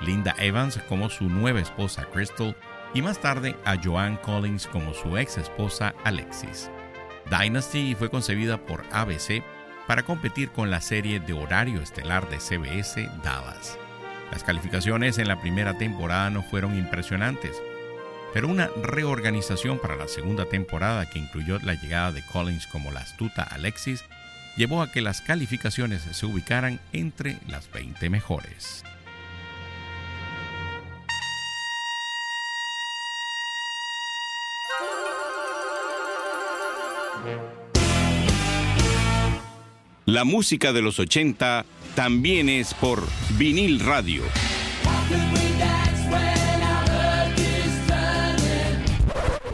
Linda 0.00 0.34
Evans 0.38 0.78
como 0.88 1.08
su 1.08 1.28
nueva 1.28 1.60
esposa 1.60 2.04
Crystal 2.12 2.56
y 2.94 3.02
más 3.02 3.20
tarde 3.20 3.54
a 3.64 3.76
Joanne 3.82 4.18
Collins 4.20 4.66
como 4.66 4.92
su 4.92 5.16
ex 5.16 5.38
esposa 5.38 5.94
Alexis. 6.04 6.68
Dynasty 7.30 7.94
fue 7.94 8.10
concebida 8.10 8.58
por 8.58 8.84
ABC 8.90 9.44
para 9.86 10.02
competir 10.02 10.50
con 10.50 10.68
la 10.68 10.80
serie 10.80 11.20
de 11.20 11.32
horario 11.32 11.80
estelar 11.80 12.28
de 12.28 12.40
CBS 12.40 13.08
Dallas. 13.22 13.78
Las 14.32 14.42
calificaciones 14.42 15.18
en 15.18 15.28
la 15.28 15.40
primera 15.40 15.78
temporada 15.78 16.30
no 16.30 16.42
fueron 16.42 16.76
impresionantes, 16.76 17.60
pero 18.32 18.48
una 18.48 18.68
reorganización 18.82 19.78
para 19.78 19.96
la 19.96 20.08
segunda 20.08 20.44
temporada 20.46 21.08
que 21.08 21.20
incluyó 21.20 21.58
la 21.60 21.74
llegada 21.74 22.10
de 22.10 22.24
Collins 22.26 22.66
como 22.66 22.90
la 22.90 23.00
astuta 23.00 23.42
Alexis 23.42 24.04
llevó 24.60 24.82
a 24.82 24.92
que 24.92 25.00
las 25.00 25.22
calificaciones 25.22 26.02
se 26.02 26.26
ubicaran 26.26 26.80
entre 26.92 27.38
las 27.48 27.72
20 27.72 28.10
mejores. 28.10 28.84
La 40.04 40.24
música 40.24 40.74
de 40.74 40.82
los 40.82 40.98
80 40.98 41.64
también 41.94 42.50
es 42.50 42.74
por 42.74 43.02
vinil 43.38 43.80
radio. 43.80 44.22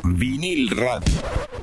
Vinil 0.03 0.71
radio. 0.71 1.56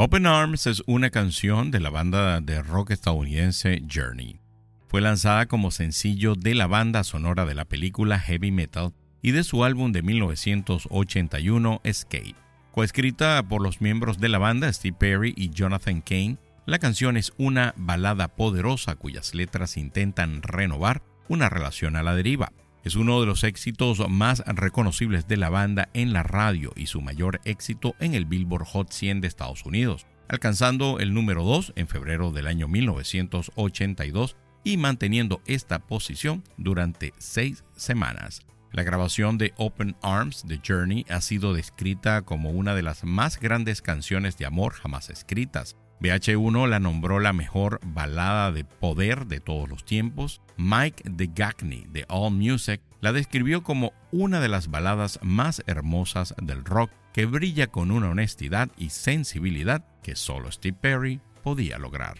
Open 0.00 0.26
Arms 0.26 0.68
es 0.68 0.80
una 0.86 1.10
canción 1.10 1.72
de 1.72 1.80
la 1.80 1.90
banda 1.90 2.40
de 2.40 2.62
rock 2.62 2.92
estadounidense 2.92 3.82
Journey. 3.92 4.38
Fue 4.86 5.00
lanzada 5.00 5.46
como 5.46 5.72
sencillo 5.72 6.36
de 6.36 6.54
la 6.54 6.68
banda 6.68 7.02
sonora 7.02 7.44
de 7.46 7.56
la 7.56 7.64
película 7.64 8.20
Heavy 8.20 8.52
Metal 8.52 8.92
y 9.22 9.32
de 9.32 9.42
su 9.42 9.64
álbum 9.64 9.90
de 9.90 10.02
1981 10.02 11.80
Escape. 11.82 12.36
Coescrita 12.70 13.42
por 13.42 13.60
los 13.60 13.80
miembros 13.80 14.18
de 14.18 14.28
la 14.28 14.38
banda 14.38 14.72
Steve 14.72 14.96
Perry 14.96 15.34
y 15.36 15.50
Jonathan 15.50 16.00
Kane, 16.00 16.38
la 16.64 16.78
canción 16.78 17.16
es 17.16 17.32
una 17.36 17.74
balada 17.76 18.28
poderosa 18.28 18.94
cuyas 18.94 19.34
letras 19.34 19.76
intentan 19.76 20.42
renovar 20.42 21.02
una 21.26 21.48
relación 21.48 21.96
a 21.96 22.04
la 22.04 22.14
deriva. 22.14 22.52
Es 22.84 22.94
uno 22.94 23.20
de 23.20 23.26
los 23.26 23.44
éxitos 23.44 24.08
más 24.08 24.42
reconocibles 24.46 25.26
de 25.26 25.36
la 25.36 25.50
banda 25.50 25.88
en 25.94 26.12
la 26.12 26.22
radio 26.22 26.72
y 26.76 26.86
su 26.86 27.00
mayor 27.00 27.40
éxito 27.44 27.94
en 27.98 28.14
el 28.14 28.24
Billboard 28.24 28.64
Hot 28.66 28.92
100 28.92 29.20
de 29.20 29.28
Estados 29.28 29.64
Unidos, 29.66 30.06
alcanzando 30.28 30.98
el 30.98 31.12
número 31.12 31.42
2 31.42 31.72
en 31.76 31.88
febrero 31.88 32.30
del 32.30 32.46
año 32.46 32.68
1982 32.68 34.36
y 34.64 34.76
manteniendo 34.76 35.40
esta 35.46 35.80
posición 35.80 36.44
durante 36.56 37.14
seis 37.18 37.64
semanas. 37.76 38.42
La 38.70 38.82
grabación 38.82 39.38
de 39.38 39.54
Open 39.56 39.96
Arms 40.02 40.46
de 40.46 40.60
Journey 40.66 41.06
ha 41.08 41.20
sido 41.20 41.54
descrita 41.54 42.22
como 42.22 42.50
una 42.50 42.74
de 42.74 42.82
las 42.82 43.02
más 43.02 43.40
grandes 43.40 43.80
canciones 43.80 44.36
de 44.36 44.44
amor 44.44 44.74
jamás 44.74 45.08
escritas, 45.08 45.76
BH1 46.00 46.68
la 46.68 46.78
nombró 46.78 47.18
la 47.18 47.32
mejor 47.32 47.80
balada 47.84 48.52
de 48.52 48.64
poder 48.64 49.26
de 49.26 49.40
todos 49.40 49.68
los 49.68 49.84
tiempos. 49.84 50.40
Mike 50.56 51.02
DeGagney 51.10 51.86
de 51.90 52.04
All 52.08 52.32
Music 52.32 52.80
la 53.00 53.12
describió 53.12 53.62
como 53.62 53.92
una 54.12 54.40
de 54.40 54.48
las 54.48 54.68
baladas 54.68 55.18
más 55.22 55.62
hermosas 55.66 56.34
del 56.40 56.64
rock 56.64 56.90
que 57.12 57.26
brilla 57.26 57.66
con 57.66 57.90
una 57.90 58.10
honestidad 58.10 58.70
y 58.76 58.90
sensibilidad 58.90 59.84
que 60.02 60.14
solo 60.14 60.52
Steve 60.52 60.76
Perry 60.80 61.20
podía 61.42 61.78
lograr. 61.78 62.16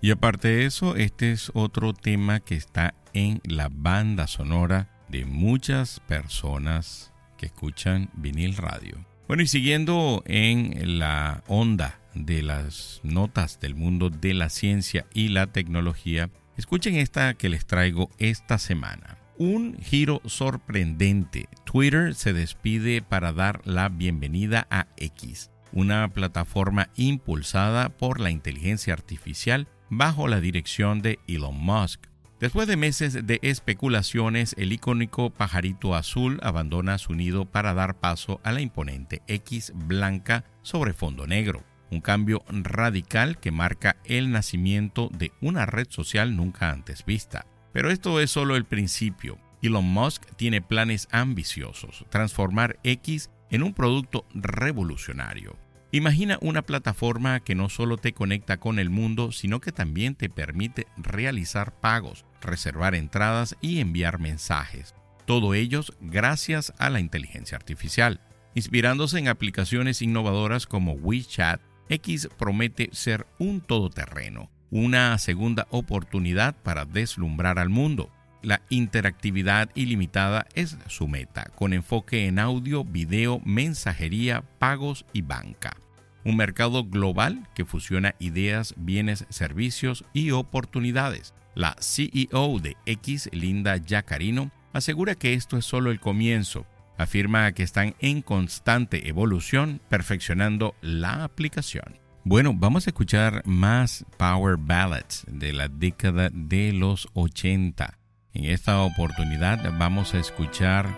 Y 0.00 0.10
aparte 0.10 0.48
de 0.48 0.66
eso, 0.66 0.96
este 0.96 1.32
es 1.32 1.50
otro 1.54 1.94
tema 1.94 2.40
que 2.40 2.56
está 2.56 2.94
en 3.14 3.40
la 3.44 3.70
banda 3.70 4.26
sonora 4.26 4.90
de 5.08 5.24
muchas 5.24 6.00
personas 6.00 7.12
que 7.38 7.46
escuchan 7.46 8.10
vinil 8.14 8.56
radio. 8.56 9.02
Bueno, 9.28 9.42
y 9.42 9.46
siguiendo 9.46 10.22
en 10.26 10.98
la 10.98 11.42
onda 11.46 12.00
de 12.14 12.42
las 12.42 13.00
notas 13.02 13.60
del 13.60 13.74
mundo 13.74 14.10
de 14.10 14.34
la 14.34 14.48
ciencia 14.48 15.06
y 15.12 15.28
la 15.28 15.46
tecnología, 15.48 16.30
escuchen 16.56 16.96
esta 16.96 17.34
que 17.34 17.48
les 17.48 17.66
traigo 17.66 18.10
esta 18.18 18.58
semana. 18.58 19.18
Un 19.36 19.76
giro 19.82 20.22
sorprendente. 20.26 21.48
Twitter 21.64 22.14
se 22.14 22.32
despide 22.32 23.02
para 23.02 23.32
dar 23.32 23.60
la 23.64 23.88
bienvenida 23.88 24.66
a 24.70 24.86
X, 24.96 25.50
una 25.72 26.08
plataforma 26.08 26.90
impulsada 26.96 27.88
por 27.88 28.20
la 28.20 28.30
inteligencia 28.30 28.92
artificial 28.92 29.66
bajo 29.90 30.28
la 30.28 30.40
dirección 30.40 31.02
de 31.02 31.18
Elon 31.26 31.56
Musk. 31.56 32.06
Después 32.40 32.68
de 32.68 32.76
meses 32.76 33.26
de 33.26 33.38
especulaciones, 33.42 34.54
el 34.58 34.72
icónico 34.72 35.30
pajarito 35.30 35.94
azul 35.94 36.38
abandona 36.42 36.98
su 36.98 37.14
nido 37.14 37.46
para 37.46 37.74
dar 37.74 37.98
paso 38.00 38.40
a 38.44 38.52
la 38.52 38.60
imponente 38.60 39.22
X 39.28 39.72
blanca 39.74 40.44
sobre 40.62 40.92
fondo 40.92 41.26
negro, 41.26 41.64
un 41.90 42.00
cambio 42.00 42.44
radical 42.48 43.38
que 43.38 43.50
marca 43.50 43.96
el 44.04 44.30
nacimiento 44.30 45.10
de 45.12 45.32
una 45.40 45.66
red 45.66 45.86
social 45.90 46.36
nunca 46.36 46.70
antes 46.70 47.04
vista. 47.04 47.46
Pero 47.72 47.90
esto 47.90 48.20
es 48.20 48.30
solo 48.30 48.56
el 48.56 48.64
principio. 48.64 49.38
Elon 49.62 49.84
Musk 49.84 50.24
tiene 50.36 50.60
planes 50.60 51.08
ambiciosos, 51.10 52.04
transformar 52.10 52.78
X 52.84 53.30
en 53.50 53.62
un 53.62 53.72
producto 53.72 54.26
revolucionario. 54.34 55.56
Imagina 55.94 56.38
una 56.40 56.62
plataforma 56.62 57.38
que 57.40 57.54
no 57.54 57.68
solo 57.68 57.96
te 57.96 58.12
conecta 58.12 58.58
con 58.58 58.80
el 58.80 58.90
mundo, 58.90 59.30
sino 59.30 59.60
que 59.60 59.70
también 59.70 60.16
te 60.16 60.28
permite 60.28 60.88
realizar 60.96 61.78
pagos, 61.78 62.26
reservar 62.40 62.96
entradas 62.96 63.56
y 63.60 63.78
enviar 63.78 64.18
mensajes. 64.18 64.94
Todo 65.24 65.54
ellos 65.54 65.92
gracias 66.00 66.74
a 66.78 66.90
la 66.90 66.98
inteligencia 66.98 67.56
artificial. 67.56 68.20
Inspirándose 68.54 69.18
en 69.18 69.28
aplicaciones 69.28 70.02
innovadoras 70.02 70.66
como 70.66 70.94
WeChat, 70.94 71.60
X 71.88 72.28
promete 72.38 72.90
ser 72.92 73.26
un 73.38 73.60
todoterreno, 73.60 74.50
una 74.70 75.16
segunda 75.18 75.66
oportunidad 75.70 76.54
para 76.62 76.84
deslumbrar 76.84 77.58
al 77.58 77.68
mundo. 77.68 78.10
La 78.42 78.62
interactividad 78.68 79.70
ilimitada 79.74 80.46
es 80.54 80.76
su 80.88 81.08
meta, 81.08 81.50
con 81.54 81.72
enfoque 81.72 82.26
en 82.26 82.38
audio, 82.38 82.84
video, 82.84 83.40
mensajería, 83.44 84.42
pagos 84.58 85.06
y 85.12 85.22
banca 85.22 85.76
un 86.24 86.36
mercado 86.36 86.84
global 86.84 87.46
que 87.54 87.64
fusiona 87.64 88.14
ideas, 88.18 88.74
bienes, 88.76 89.26
servicios 89.28 90.04
y 90.12 90.30
oportunidades. 90.30 91.34
La 91.54 91.76
CEO 91.78 92.58
de 92.58 92.76
X, 92.86 93.28
Linda 93.32 93.76
Yacarino, 93.76 94.50
asegura 94.72 95.14
que 95.14 95.34
esto 95.34 95.56
es 95.56 95.64
solo 95.64 95.90
el 95.90 96.00
comienzo. 96.00 96.66
Afirma 96.96 97.52
que 97.52 97.62
están 97.62 97.94
en 98.00 98.22
constante 98.22 99.08
evolución, 99.08 99.80
perfeccionando 99.88 100.74
la 100.80 101.24
aplicación. 101.24 101.98
Bueno, 102.24 102.52
vamos 102.54 102.86
a 102.86 102.90
escuchar 102.90 103.42
más 103.44 104.06
Power 104.16 104.56
Ballads 104.56 105.24
de 105.28 105.52
la 105.52 105.68
década 105.68 106.30
de 106.32 106.72
los 106.72 107.08
80. 107.14 107.98
En 108.32 108.46
esta 108.46 108.80
oportunidad 108.80 109.72
vamos 109.78 110.14
a 110.14 110.18
escuchar 110.18 110.88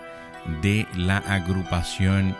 de 0.61 0.87
la 0.95 1.17
agrupación 1.17 2.35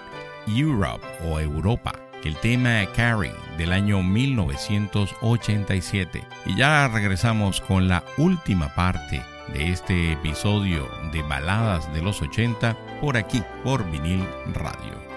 Europe 0.48 1.06
o 1.26 1.40
Europa 1.40 1.94
el 2.24 2.36
tema 2.38 2.86
Carrie 2.96 3.34
del 3.58 3.72
año 3.72 4.02
1987. 4.04 6.24
Y 6.46 6.56
ya 6.56 6.88
regresamos 6.88 7.62
con 7.62 7.88
la 7.88 8.04
última 8.18 8.76
parte 8.76 9.24
de 9.54 9.72
este 9.72 10.12
episodio 10.14 10.90
de 11.12 11.22
Baladas 11.22 11.94
de 11.94 12.02
los 12.02 12.20
80 12.22 12.76
por 13.02 13.18
aquí, 13.18 13.44
por 13.64 13.90
vinil 13.90 14.28
radio. 14.54 15.17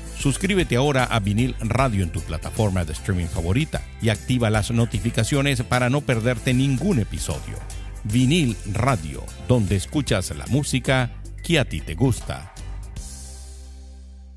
Suscríbete 0.21 0.75
ahora 0.75 1.05
a 1.05 1.19
Vinil 1.19 1.55
Radio 1.61 2.03
en 2.03 2.11
tu 2.11 2.21
plataforma 2.21 2.85
de 2.85 2.93
streaming 2.93 3.25
favorita 3.25 3.81
y 4.03 4.09
activa 4.09 4.51
las 4.51 4.69
notificaciones 4.69 5.63
para 5.63 5.89
no 5.89 6.01
perderte 6.01 6.53
ningún 6.53 6.99
episodio. 6.99 7.57
Vinil 8.03 8.55
Radio, 8.71 9.25
donde 9.47 9.75
escuchas 9.75 10.29
la 10.37 10.45
música 10.45 11.09
que 11.43 11.57
a 11.57 11.65
ti 11.65 11.81
te 11.81 11.95
gusta. 11.95 12.53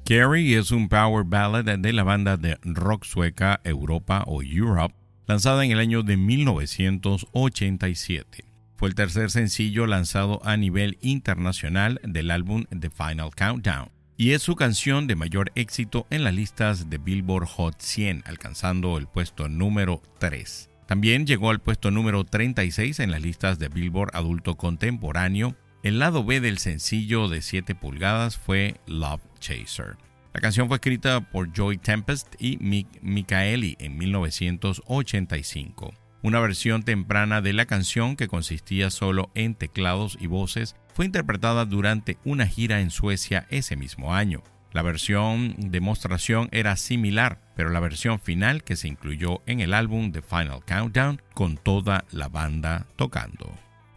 Carrie 0.07 0.59
es 0.59 0.71
un 0.71 0.89
power 0.89 1.27
ballad 1.27 1.79
de 1.79 1.93
la 1.93 2.03
banda 2.03 2.39
de 2.39 2.57
rock 2.63 3.05
sueca 3.05 3.61
Europa 3.63 4.25
o 4.27 4.43
Europe, 4.43 4.95
lanzada 5.27 5.67
en 5.67 5.71
el 5.71 5.81
año 5.81 6.03
de 6.03 6.17
1987. 6.17 8.47
Fue 8.77 8.89
el 8.89 8.95
tercer 8.95 9.31
sencillo 9.31 9.87
lanzado 9.87 10.41
a 10.47 10.57
nivel 10.57 10.97
internacional 11.03 12.01
del 12.05 12.31
álbum 12.31 12.65
The 12.71 12.89
Final 12.89 13.33
Countdown 13.37 13.93
y 14.17 14.33
es 14.33 14.43
su 14.43 14.55
canción 14.55 15.07
de 15.07 15.17
mayor 15.17 15.51
éxito 15.55 16.07
en 16.11 16.25
las 16.25 16.35
listas 16.35 16.89
de 16.89 16.99
Billboard 16.99 17.47
Hot 17.47 17.81
100, 17.81 18.23
alcanzando 18.27 18.97
el 18.99 19.07
puesto 19.07 19.49
número 19.49 20.03
3. 20.19 20.71
También 20.87 21.27
llegó 21.27 21.51
al 21.51 21.61
puesto 21.61 21.91
número 21.91 22.25
36 22.25 23.01
en 23.01 23.11
las 23.11 23.23
listas 23.23 23.59
de 23.59 23.69
Billboard 23.69 24.15
Adulto 24.15 24.57
Contemporáneo. 24.57 25.57
El 25.83 25.99
lado 25.99 26.25
B 26.25 26.41
del 26.41 26.59
sencillo 26.59 27.29
de 27.29 27.43
7 27.43 27.75
pulgadas 27.75 28.37
fue 28.39 28.77
Love 28.87 29.23
Chaser. 29.41 29.97
La 30.33 30.41
canción 30.41 30.69
fue 30.69 30.77
escrita 30.77 31.21
por 31.31 31.53
Joy 31.53 31.79
Tempest 31.79 32.35
y 32.39 32.57
Mick 32.59 32.87
Michaeli 33.03 33.77
en 33.79 33.97
1985. 33.97 35.95
Una 36.23 36.41
versión 36.41 36.83
temprana 36.83 37.41
de 37.41 37.53
la 37.53 37.67
canción 37.67 38.17
que 38.17 38.29
consistía 38.29 38.91
solo 38.91 39.31
en 39.35 39.55
teclados 39.55 40.17
y 40.21 40.27
voces 40.27 40.75
fue 40.95 41.05
interpretada 41.07 41.65
durante 41.65 42.19
una 42.25 42.47
gira 42.47 42.81
en 42.81 42.91
Suecia 42.91 43.47
ese 43.51 43.77
mismo 43.77 44.15
año. 44.15 44.43
La 44.73 44.83
versión 44.83 45.55
demostración 45.59 46.49
era 46.53 46.77
similar, 46.77 47.41
pero 47.57 47.71
la 47.71 47.81
versión 47.81 48.21
final 48.21 48.63
que 48.63 48.77
se 48.77 48.89
incluyó 48.89 49.43
en 49.47 49.61
el 49.61 49.75
álbum 49.75 50.13
The 50.13 50.23
Final 50.23 50.65
Countdown 50.65 51.21
con 51.35 51.57
toda 51.57 52.05
la 52.13 52.29
banda 52.29 52.87
tocando. 52.97 53.53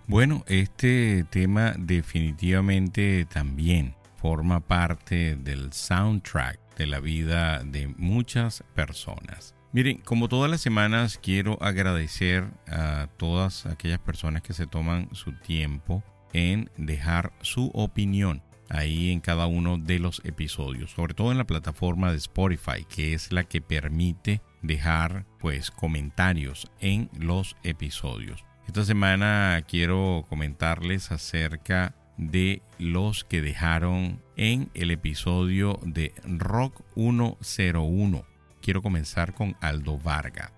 Bueno, 0.08 0.44
este 0.48 1.24
tema 1.30 1.74
definitivamente 1.78 3.26
también 3.26 3.96
forma 4.20 4.60
parte 4.60 5.36
del 5.36 5.74
soundtrack 5.74 6.60
de 6.78 6.88
la 6.88 7.00
vida 7.00 7.64
de 7.64 7.88
muchas 7.98 8.64
personas. 8.74 9.54
Miren, 9.72 9.98
como 10.00 10.30
todas 10.30 10.50
las 10.50 10.62
semanas 10.62 11.20
quiero 11.22 11.62
agradecer 11.62 12.46
a 12.68 13.08
todas 13.18 13.68
aquellas 13.68 14.00
personas 14.00 14.42
que 14.42 14.54
se 14.54 14.66
toman 14.66 15.10
su 15.12 15.34
tiempo 15.34 16.04
en 16.34 16.70
dejar 16.78 17.34
su 17.42 17.72
opinión 17.74 18.42
ahí 18.70 19.12
en 19.12 19.22
cada 19.22 19.48
uno 19.48 19.78
de 19.78 20.00
los 20.00 20.22
episodios, 20.26 20.92
sobre 20.92 21.14
todo 21.14 21.32
en 21.32 21.38
la 21.38 21.48
plataforma 21.48 22.12
de 22.12 22.18
Spotify, 22.18 22.86
que 22.88 23.14
es 23.14 23.32
la 23.32 23.44
que 23.44 23.62
permite 23.62 24.42
dejar 24.62 25.26
pues 25.40 25.72
comentarios 25.72 26.70
en 26.80 27.10
los 27.18 27.56
episodios. 27.64 28.44
Esta 28.68 28.84
semana 28.84 29.64
quiero 29.68 30.26
comentarles 30.28 31.12
acerca 31.12 31.96
de 32.18 32.62
los 32.80 33.24
que 33.24 33.42
dejaron 33.42 34.22
en 34.36 34.70
el 34.74 34.92
episodio 34.92 35.80
de 35.84 36.14
Rock 36.26 36.82
101. 36.96 38.26
Quiero 38.62 38.82
comenzar 38.82 39.34
con 39.34 39.56
Aldo 39.62 39.98
Varga. 39.98 40.57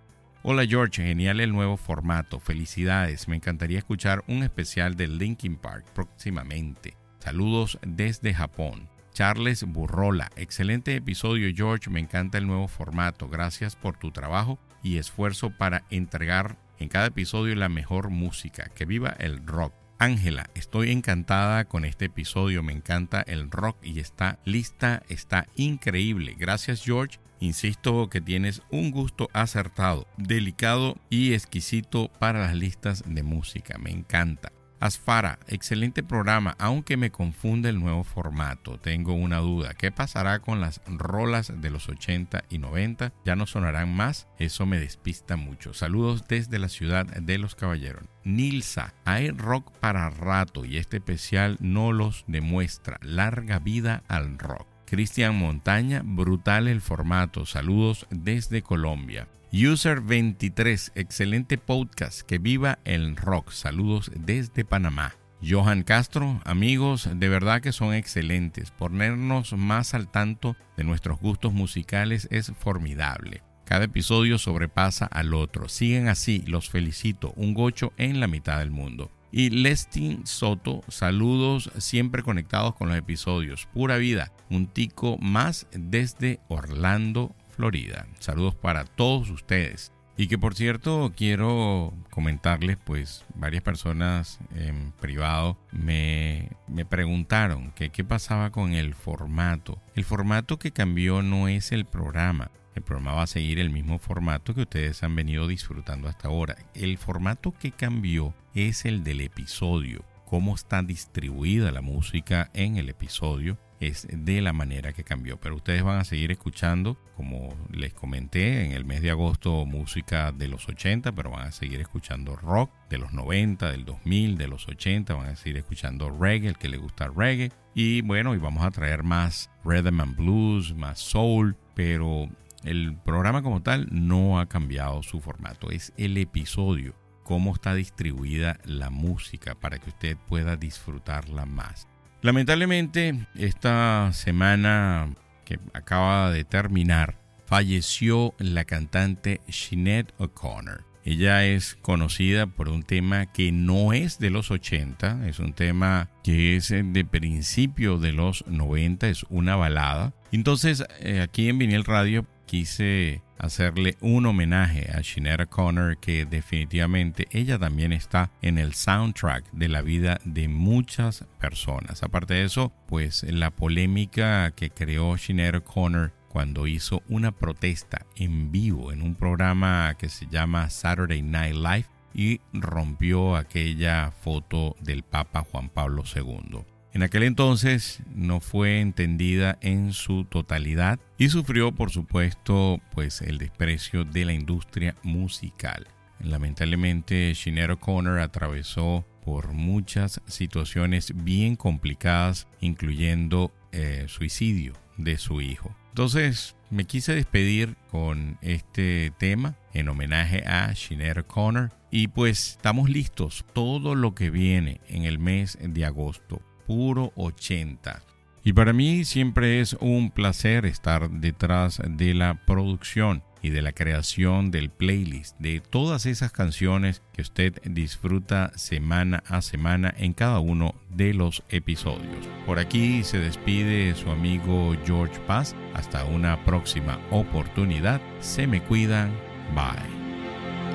Hola 0.52 0.66
George, 0.66 1.04
genial 1.04 1.42
el 1.42 1.52
nuevo 1.52 1.78
formato. 1.78 2.40
Felicidades, 2.40 3.28
me 3.28 3.36
encantaría 3.36 3.78
escuchar 3.78 4.24
un 4.28 4.42
especial 4.42 4.96
de 4.96 5.08
Linkin 5.08 5.58
Park 5.58 5.86
próximamente. 5.94 6.98
Saludos 7.20 7.78
desde 7.86 8.34
Japón. 8.34 8.90
Charles 9.14 9.64
Burrola, 9.64 10.32
excelente 10.38 10.96
episodio 10.96 11.54
George, 11.56 11.92
me 11.92 12.00
encanta 12.00 12.40
el 12.40 12.48
nuevo 12.48 12.68
formato. 12.68 13.30
Gracias 13.30 13.76
por 13.76 13.98
tu 13.98 14.10
trabajo 14.10 14.58
y 14.82 14.98
esfuerzo 14.98 15.52
para 15.52 15.84
entregar 15.92 16.58
en 16.80 16.90
cada 16.90 17.06
episodio 17.06 17.54
la 17.54 17.70
mejor 17.70 18.10
música. 18.10 18.72
Que 18.74 18.86
viva 18.86 19.16
el 19.20 19.46
rock. 19.46 19.76
Ángela, 20.00 20.50
estoy 20.56 20.90
encantada 20.90 21.66
con 21.66 21.86
este 21.86 22.06
episodio, 22.06 22.64
me 22.64 22.74
encanta 22.74 23.22
el 23.22 23.52
rock 23.52 23.78
y 23.84 24.00
está 24.00 24.40
lista, 24.46 25.04
está 25.10 25.46
increíble. 25.54 26.36
Gracias 26.40 26.84
George 26.84 27.20
Insisto 27.40 28.10
que 28.10 28.22
tienes 28.22 28.62
un 28.70 28.92
gusto 28.92 29.30
acertado, 29.34 30.08
delicado 30.18 30.98
y 31.10 31.34
exquisito 31.34 32.10
para 32.20 32.40
las 32.40 32.56
listas 32.56 33.04
de 33.06 33.24
música. 33.24 33.78
Me 33.78 33.92
encanta. 33.92 34.52
Asfara, 34.80 35.40
excelente 35.48 36.04
programa, 36.04 36.56
aunque 36.58 36.96
me 36.96 37.12
confunde 37.12 37.68
el 37.68 37.82
nuevo 37.82 38.06
formato. 38.06 38.80
Tengo 38.80 39.14
una 39.14 39.40
duda. 39.40 39.74
¿Qué 39.74 39.92
pasará 39.92 40.40
con 40.40 40.62
las 40.62 40.82
rolas 40.86 41.52
de 41.54 41.70
los 41.70 41.90
80 41.90 42.46
y 42.50 42.60
90? 42.60 43.12
¿Ya 43.26 43.36
no 43.36 43.46
sonarán 43.46 43.94
más? 43.94 44.30
Eso 44.38 44.66
me 44.66 44.80
despista 44.80 45.36
mucho. 45.36 45.74
Saludos 45.74 46.30
desde 46.30 46.60
la 46.60 46.70
ciudad 46.70 47.06
de 47.06 47.38
los 47.38 47.56
caballeros. 47.56 48.06
Nilsa, 48.24 48.94
hay 49.04 49.32
rock 49.32 49.70
para 49.80 50.10
rato 50.10 50.64
y 50.64 50.78
este 50.78 50.98
especial 50.98 51.58
no 51.60 51.92
los 51.92 52.24
demuestra. 52.28 53.00
Larga 53.02 53.60
vida 53.60 54.04
al 54.08 54.40
rock. 54.40 54.69
Cristian 54.90 55.38
Montaña, 55.38 56.02
brutal 56.04 56.68
el 56.68 56.82
formato. 56.82 57.46
Saludos 57.46 58.08
desde 58.10 58.64
Colombia. 58.64 59.28
User 59.54 60.02
23, 60.02 60.94
excelente 60.96 61.60
podcast. 61.60 62.22
Que 62.22 62.40
viva 62.40 62.80
el 62.86 63.16
rock. 63.16 63.52
Saludos 63.52 64.12
desde 64.16 64.66
Panamá. 64.66 65.14
Johan 65.48 65.84
Castro, 65.84 66.42
amigos, 66.44 67.08
de 67.14 67.30
verdad 67.30 67.62
que 67.62 67.72
son 67.72 67.94
excelentes. 67.94 68.72
Ponernos 68.72 69.54
más 69.54 69.94
al 69.94 70.10
tanto 70.10 70.56
de 70.76 70.84
nuestros 70.84 71.20
gustos 71.20 71.54
musicales 71.54 72.28
es 72.32 72.52
formidable. 72.58 73.44
Cada 73.66 73.86
episodio 73.86 74.40
sobrepasa 74.40 75.06
al 75.06 75.36
otro. 75.36 75.70
Siguen 75.70 76.08
así, 76.08 76.44
los 76.48 76.72
felicito. 76.72 77.32
Un 77.36 77.54
gocho 77.54 77.94
en 77.98 78.20
la 78.20 78.26
mitad 78.26 78.58
del 78.58 78.72
mundo. 78.72 79.12
Y 79.32 79.52
Lestin 79.52 80.26
Soto, 80.26 80.82
saludos 80.88 81.72
siempre 81.78 82.24
conectados 82.24 82.76
con 82.76 82.90
los 82.90 82.98
episodios. 82.98 83.68
Pura 83.74 83.98
vida, 83.98 84.32
un 84.50 84.68
tico 84.68 85.18
más 85.20 85.68
desde 85.72 86.40
Orlando, 86.48 87.36
Florida. 87.56 88.08
Saludos 88.20 88.56
para 88.56 88.86
todos 88.86 89.30
ustedes. 89.30 89.92
Y 90.18 90.28
que 90.28 90.38
por 90.38 90.56
cierto 90.56 91.14
quiero 91.16 91.94
comentarles, 92.10 92.78
pues 92.84 93.24
varias 93.36 93.64
personas 93.64 94.40
en 94.54 94.92
privado 95.00 95.58
me, 95.72 96.50
me 96.68 96.84
preguntaron 96.84 97.72
que 97.72 97.90
qué 97.90 98.04
pasaba 98.04 98.50
con 98.50 98.74
el 98.74 98.96
formato. 98.96 99.80
El 99.96 100.04
formato 100.04 100.58
que 100.60 100.72
cambió 100.72 101.22
no 101.22 101.48
es 101.48 101.72
el 101.72 101.86
programa. 101.86 102.52
El 102.80 102.86
programa 102.86 103.16
va 103.16 103.24
a 103.24 103.28
seguir 103.28 103.60
el 103.60 103.72
mismo 103.72 104.00
formato 104.00 104.56
que 104.56 104.62
ustedes 104.62 105.04
han 105.04 105.14
venido 105.14 105.50
disfrutando 105.50 106.08
hasta 106.08 106.30
ahora. 106.30 106.56
El 106.74 106.98
formato 106.98 107.54
que 107.60 107.72
cambió 107.72 108.34
es 108.56 108.86
el 108.86 109.04
del 109.04 109.20
episodio. 109.20 110.06
Cómo 110.26 110.56
está 110.56 110.82
distribuida 110.82 111.74
la 111.74 111.82
música 111.82 112.50
en 112.54 112.78
el 112.78 112.88
episodio 112.88 113.58
es 113.80 114.08
de 114.12 114.42
la 114.42 114.54
manera 114.54 114.94
que 114.94 115.04
cambió. 115.04 115.38
Pero 115.40 115.56
ustedes 115.56 115.84
van 115.84 116.00
a 116.00 116.04
seguir 116.06 116.32
escuchando, 116.32 116.98
como 117.16 117.54
les 117.70 117.94
comenté, 117.94 118.66
en 118.66 118.72
el 118.72 118.86
mes 118.86 119.02
de 119.02 119.12
agosto 119.12 119.66
música 119.66 120.32
de 120.32 120.48
los 120.48 120.68
80, 120.68 121.12
pero 121.12 121.32
van 121.32 121.48
a 121.48 121.52
seguir 121.52 121.82
escuchando 121.82 122.36
rock 122.36 122.72
de 122.90 122.98
los 122.98 123.14
90, 123.14 123.72
del 123.72 123.86
2000, 123.86 124.38
de 124.38 124.48
los 124.48 124.68
80, 124.68 125.14
van 125.16 125.28
a 125.28 125.36
seguir 125.36 125.58
escuchando 125.58 126.10
reggae, 126.10 126.50
el 126.50 126.58
que 126.58 126.70
le 126.70 126.78
gusta 126.78 127.10
reggae. 127.10 127.52
Y 127.74 128.02
bueno, 128.02 128.36
y 128.36 128.38
vamos 128.38 128.64
a 128.64 128.72
traer 128.72 129.04
más 129.04 129.50
rhythm 129.64 130.02
and 130.02 130.16
blues, 130.16 130.74
más 130.76 131.00
soul, 131.00 131.56
pero 131.76 132.30
el 132.64 132.98
programa 132.98 133.42
como 133.42 133.62
tal 133.62 133.88
no 133.92 134.40
ha 134.40 134.48
cambiado 134.48 135.04
su 135.04 135.22
formato, 135.22 135.72
es 135.72 135.94
el 135.98 136.18
episodio, 136.18 136.96
cómo 137.24 137.54
está 137.54 137.74
distribuida 137.74 138.60
la 138.66 138.90
música 138.90 139.56
para 139.56 139.78
que 139.80 139.90
usted 139.90 140.18
pueda 140.28 140.56
disfrutarla 140.56 141.46
más. 141.46 141.88
Lamentablemente, 142.22 143.28
esta 143.36 144.12
semana 144.14 145.16
que 145.46 145.60
acaba 145.74 146.32
de 146.32 146.44
terminar, 146.44 147.20
falleció 147.46 148.36
la 148.38 148.66
cantante 148.66 149.42
Sinead 149.48 150.08
O'Connor. 150.18 150.84
Ella 151.04 151.46
es 151.46 151.76
conocida 151.82 152.46
por 152.46 152.70
un 152.70 152.84
tema 152.84 153.26
que 153.32 153.52
no 153.52 153.94
es 153.94 154.20
de 154.20 154.30
los 154.30 154.52
80, 154.52 155.28
es 155.28 155.40
un 155.40 155.54
tema 155.54 156.10
que 156.24 156.56
es 156.56 156.70
de 156.70 157.06
principio 157.06 157.98
de 157.98 158.12
los 158.12 158.46
90, 158.48 159.08
es 159.08 159.24
una 159.30 159.56
balada 159.56 160.14
Entonces, 160.32 160.84
eh, 161.00 161.22
aquí 161.22 161.50
en 161.50 161.58
Vinil 161.58 161.86
Radio 161.86 162.28
quise 162.50 163.22
hacerle 163.38 163.96
un 164.02 164.26
homenaje 164.26 164.90
a 164.92 165.02
Shinera 165.02 165.46
Connor 165.46 166.00
que 166.00 166.26
definitivamente 166.26 167.28
ella 167.30 167.60
también 167.60 167.94
está 167.94 168.32
en 168.42 168.58
el 168.58 168.74
soundtrack 168.74 169.52
de 169.52 169.68
la 169.68 169.84
vida 169.84 170.20
de 170.26 170.48
muchas 170.48 171.26
personas. 171.40 172.02
Aparte 172.02 172.34
de 172.34 172.46
eso, 172.46 172.74
pues 172.88 173.22
la 173.22 173.52
polémica 173.52 174.50
que 174.56 174.72
creó 174.72 175.16
Shinera 175.16 175.60
Connor 175.60 176.12
cuando 176.28 176.66
hizo 176.66 177.04
una 177.08 177.32
protesta 177.32 178.08
en 178.16 178.52
vivo 178.52 178.92
en 178.92 179.04
un 179.04 179.14
programa 179.14 179.94
que 180.00 180.10
se 180.10 180.26
llama 180.26 180.72
Saturday 180.72 181.22
Night 181.22 181.56
Live 181.56 181.86
y 182.16 182.42
rompió 182.52 183.36
aquella 183.36 184.10
foto 184.10 184.76
del 184.82 185.04
Papa 185.04 185.46
Juan 185.52 185.70
Pablo 185.70 186.04
II. 186.16 186.66
En 186.92 187.04
aquel 187.04 187.24
entonces 187.24 188.02
no 188.16 188.40
fue 188.40 188.82
entendida 188.82 189.60
en 189.62 189.94
su 189.94 190.26
totalidad 190.26 191.00
y 191.18 191.30
sufrió 191.30 191.72
por 191.72 191.92
supuesto 191.92 192.82
pues 192.94 193.22
el 193.22 193.38
desprecio 193.38 194.06
de 194.06 194.26
la 194.26 194.34
industria 194.34 194.96
musical. 195.04 195.88
Lamentablemente 196.20 197.36
Sinead 197.36 197.72
O'Connor 197.72 198.20
atravesó 198.20 199.06
por 199.24 199.54
muchas 199.54 200.22
situaciones 200.26 201.14
bien 201.24 201.56
complicadas 201.56 202.48
incluyendo 202.60 203.54
eh, 203.72 204.06
suicidio 204.08 204.74
de 204.98 205.20
su 205.20 205.42
hijo. 205.42 205.76
Entonces 205.90 206.56
me 206.72 206.86
quise 206.86 207.14
despedir 207.14 207.76
con 207.92 208.40
este 208.42 209.14
tema 209.20 209.56
en 209.74 209.90
homenaje 209.90 210.44
a 210.48 210.74
Sinead 210.74 211.20
O'Connor 211.20 211.72
y 211.92 212.08
pues 212.08 212.52
estamos 212.52 212.90
listos 212.90 213.46
todo 213.54 213.94
lo 213.94 214.16
que 214.16 214.32
viene 214.32 214.82
en 214.88 215.04
el 215.04 215.20
mes 215.20 215.58
de 215.62 215.86
agosto 215.86 216.42
puro 216.70 217.12
80. 217.16 218.04
Y 218.44 218.54
para 218.54 218.74
mí 218.74 219.04
siempre 219.04 219.60
es 219.60 219.76
un 219.80 220.12
placer 220.12 220.68
estar 220.68 221.10
detrás 221.10 221.82
de 221.84 222.14
la 222.14 222.46
producción 222.46 223.24
y 223.42 223.50
de 223.50 223.64
la 223.64 223.72
creación 223.72 224.52
del 224.52 224.70
playlist 224.70 225.36
de 225.40 225.62
todas 225.62 226.06
esas 226.06 226.32
canciones 226.32 227.02
que 227.12 227.24
usted 227.24 227.60
disfruta 227.64 228.52
semana 228.56 229.24
a 229.26 229.42
semana 229.42 229.96
en 229.98 230.14
cada 230.14 230.40
uno 230.42 230.76
de 230.92 231.16
los 231.16 231.42
episodios. 231.50 232.30
Por 232.46 232.60
aquí 232.60 233.04
se 233.04 233.18
despide 233.18 233.96
su 233.96 234.12
amigo 234.12 234.76
George 234.86 235.20
Paz. 235.22 235.56
Hasta 235.74 236.06
una 236.06 236.46
próxima 236.46 237.00
oportunidad. 237.10 238.00
Se 238.20 238.46
me 238.46 238.62
cuidan. 238.62 239.12
Bye. 239.56 239.90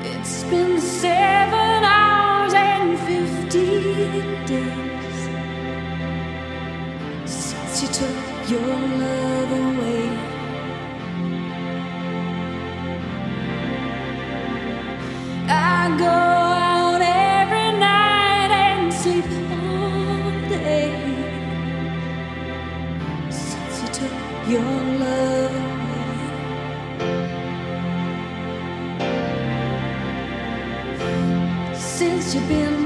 It's 0.04 0.42
been 0.50 0.80
seven 0.80 1.84
hours 1.84 2.52
and 2.52 2.98
your 8.50 8.60
love 8.60 9.52
away. 9.52 10.08
I 15.48 15.96
go 15.98 16.06
out 16.06 17.00
every 17.02 17.72
night 17.78 18.50
and 18.52 18.92
sleep 18.92 19.24
all 19.50 20.48
day 20.48 20.92
since 23.30 23.82
you 23.82 23.88
took 24.00 24.48
your 24.48 24.74
love 25.04 25.54
away. 25.54 26.54
Since 31.74 32.34
you've 32.34 32.48
been 32.48 32.83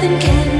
nothing 0.00 0.18
can 0.18 0.59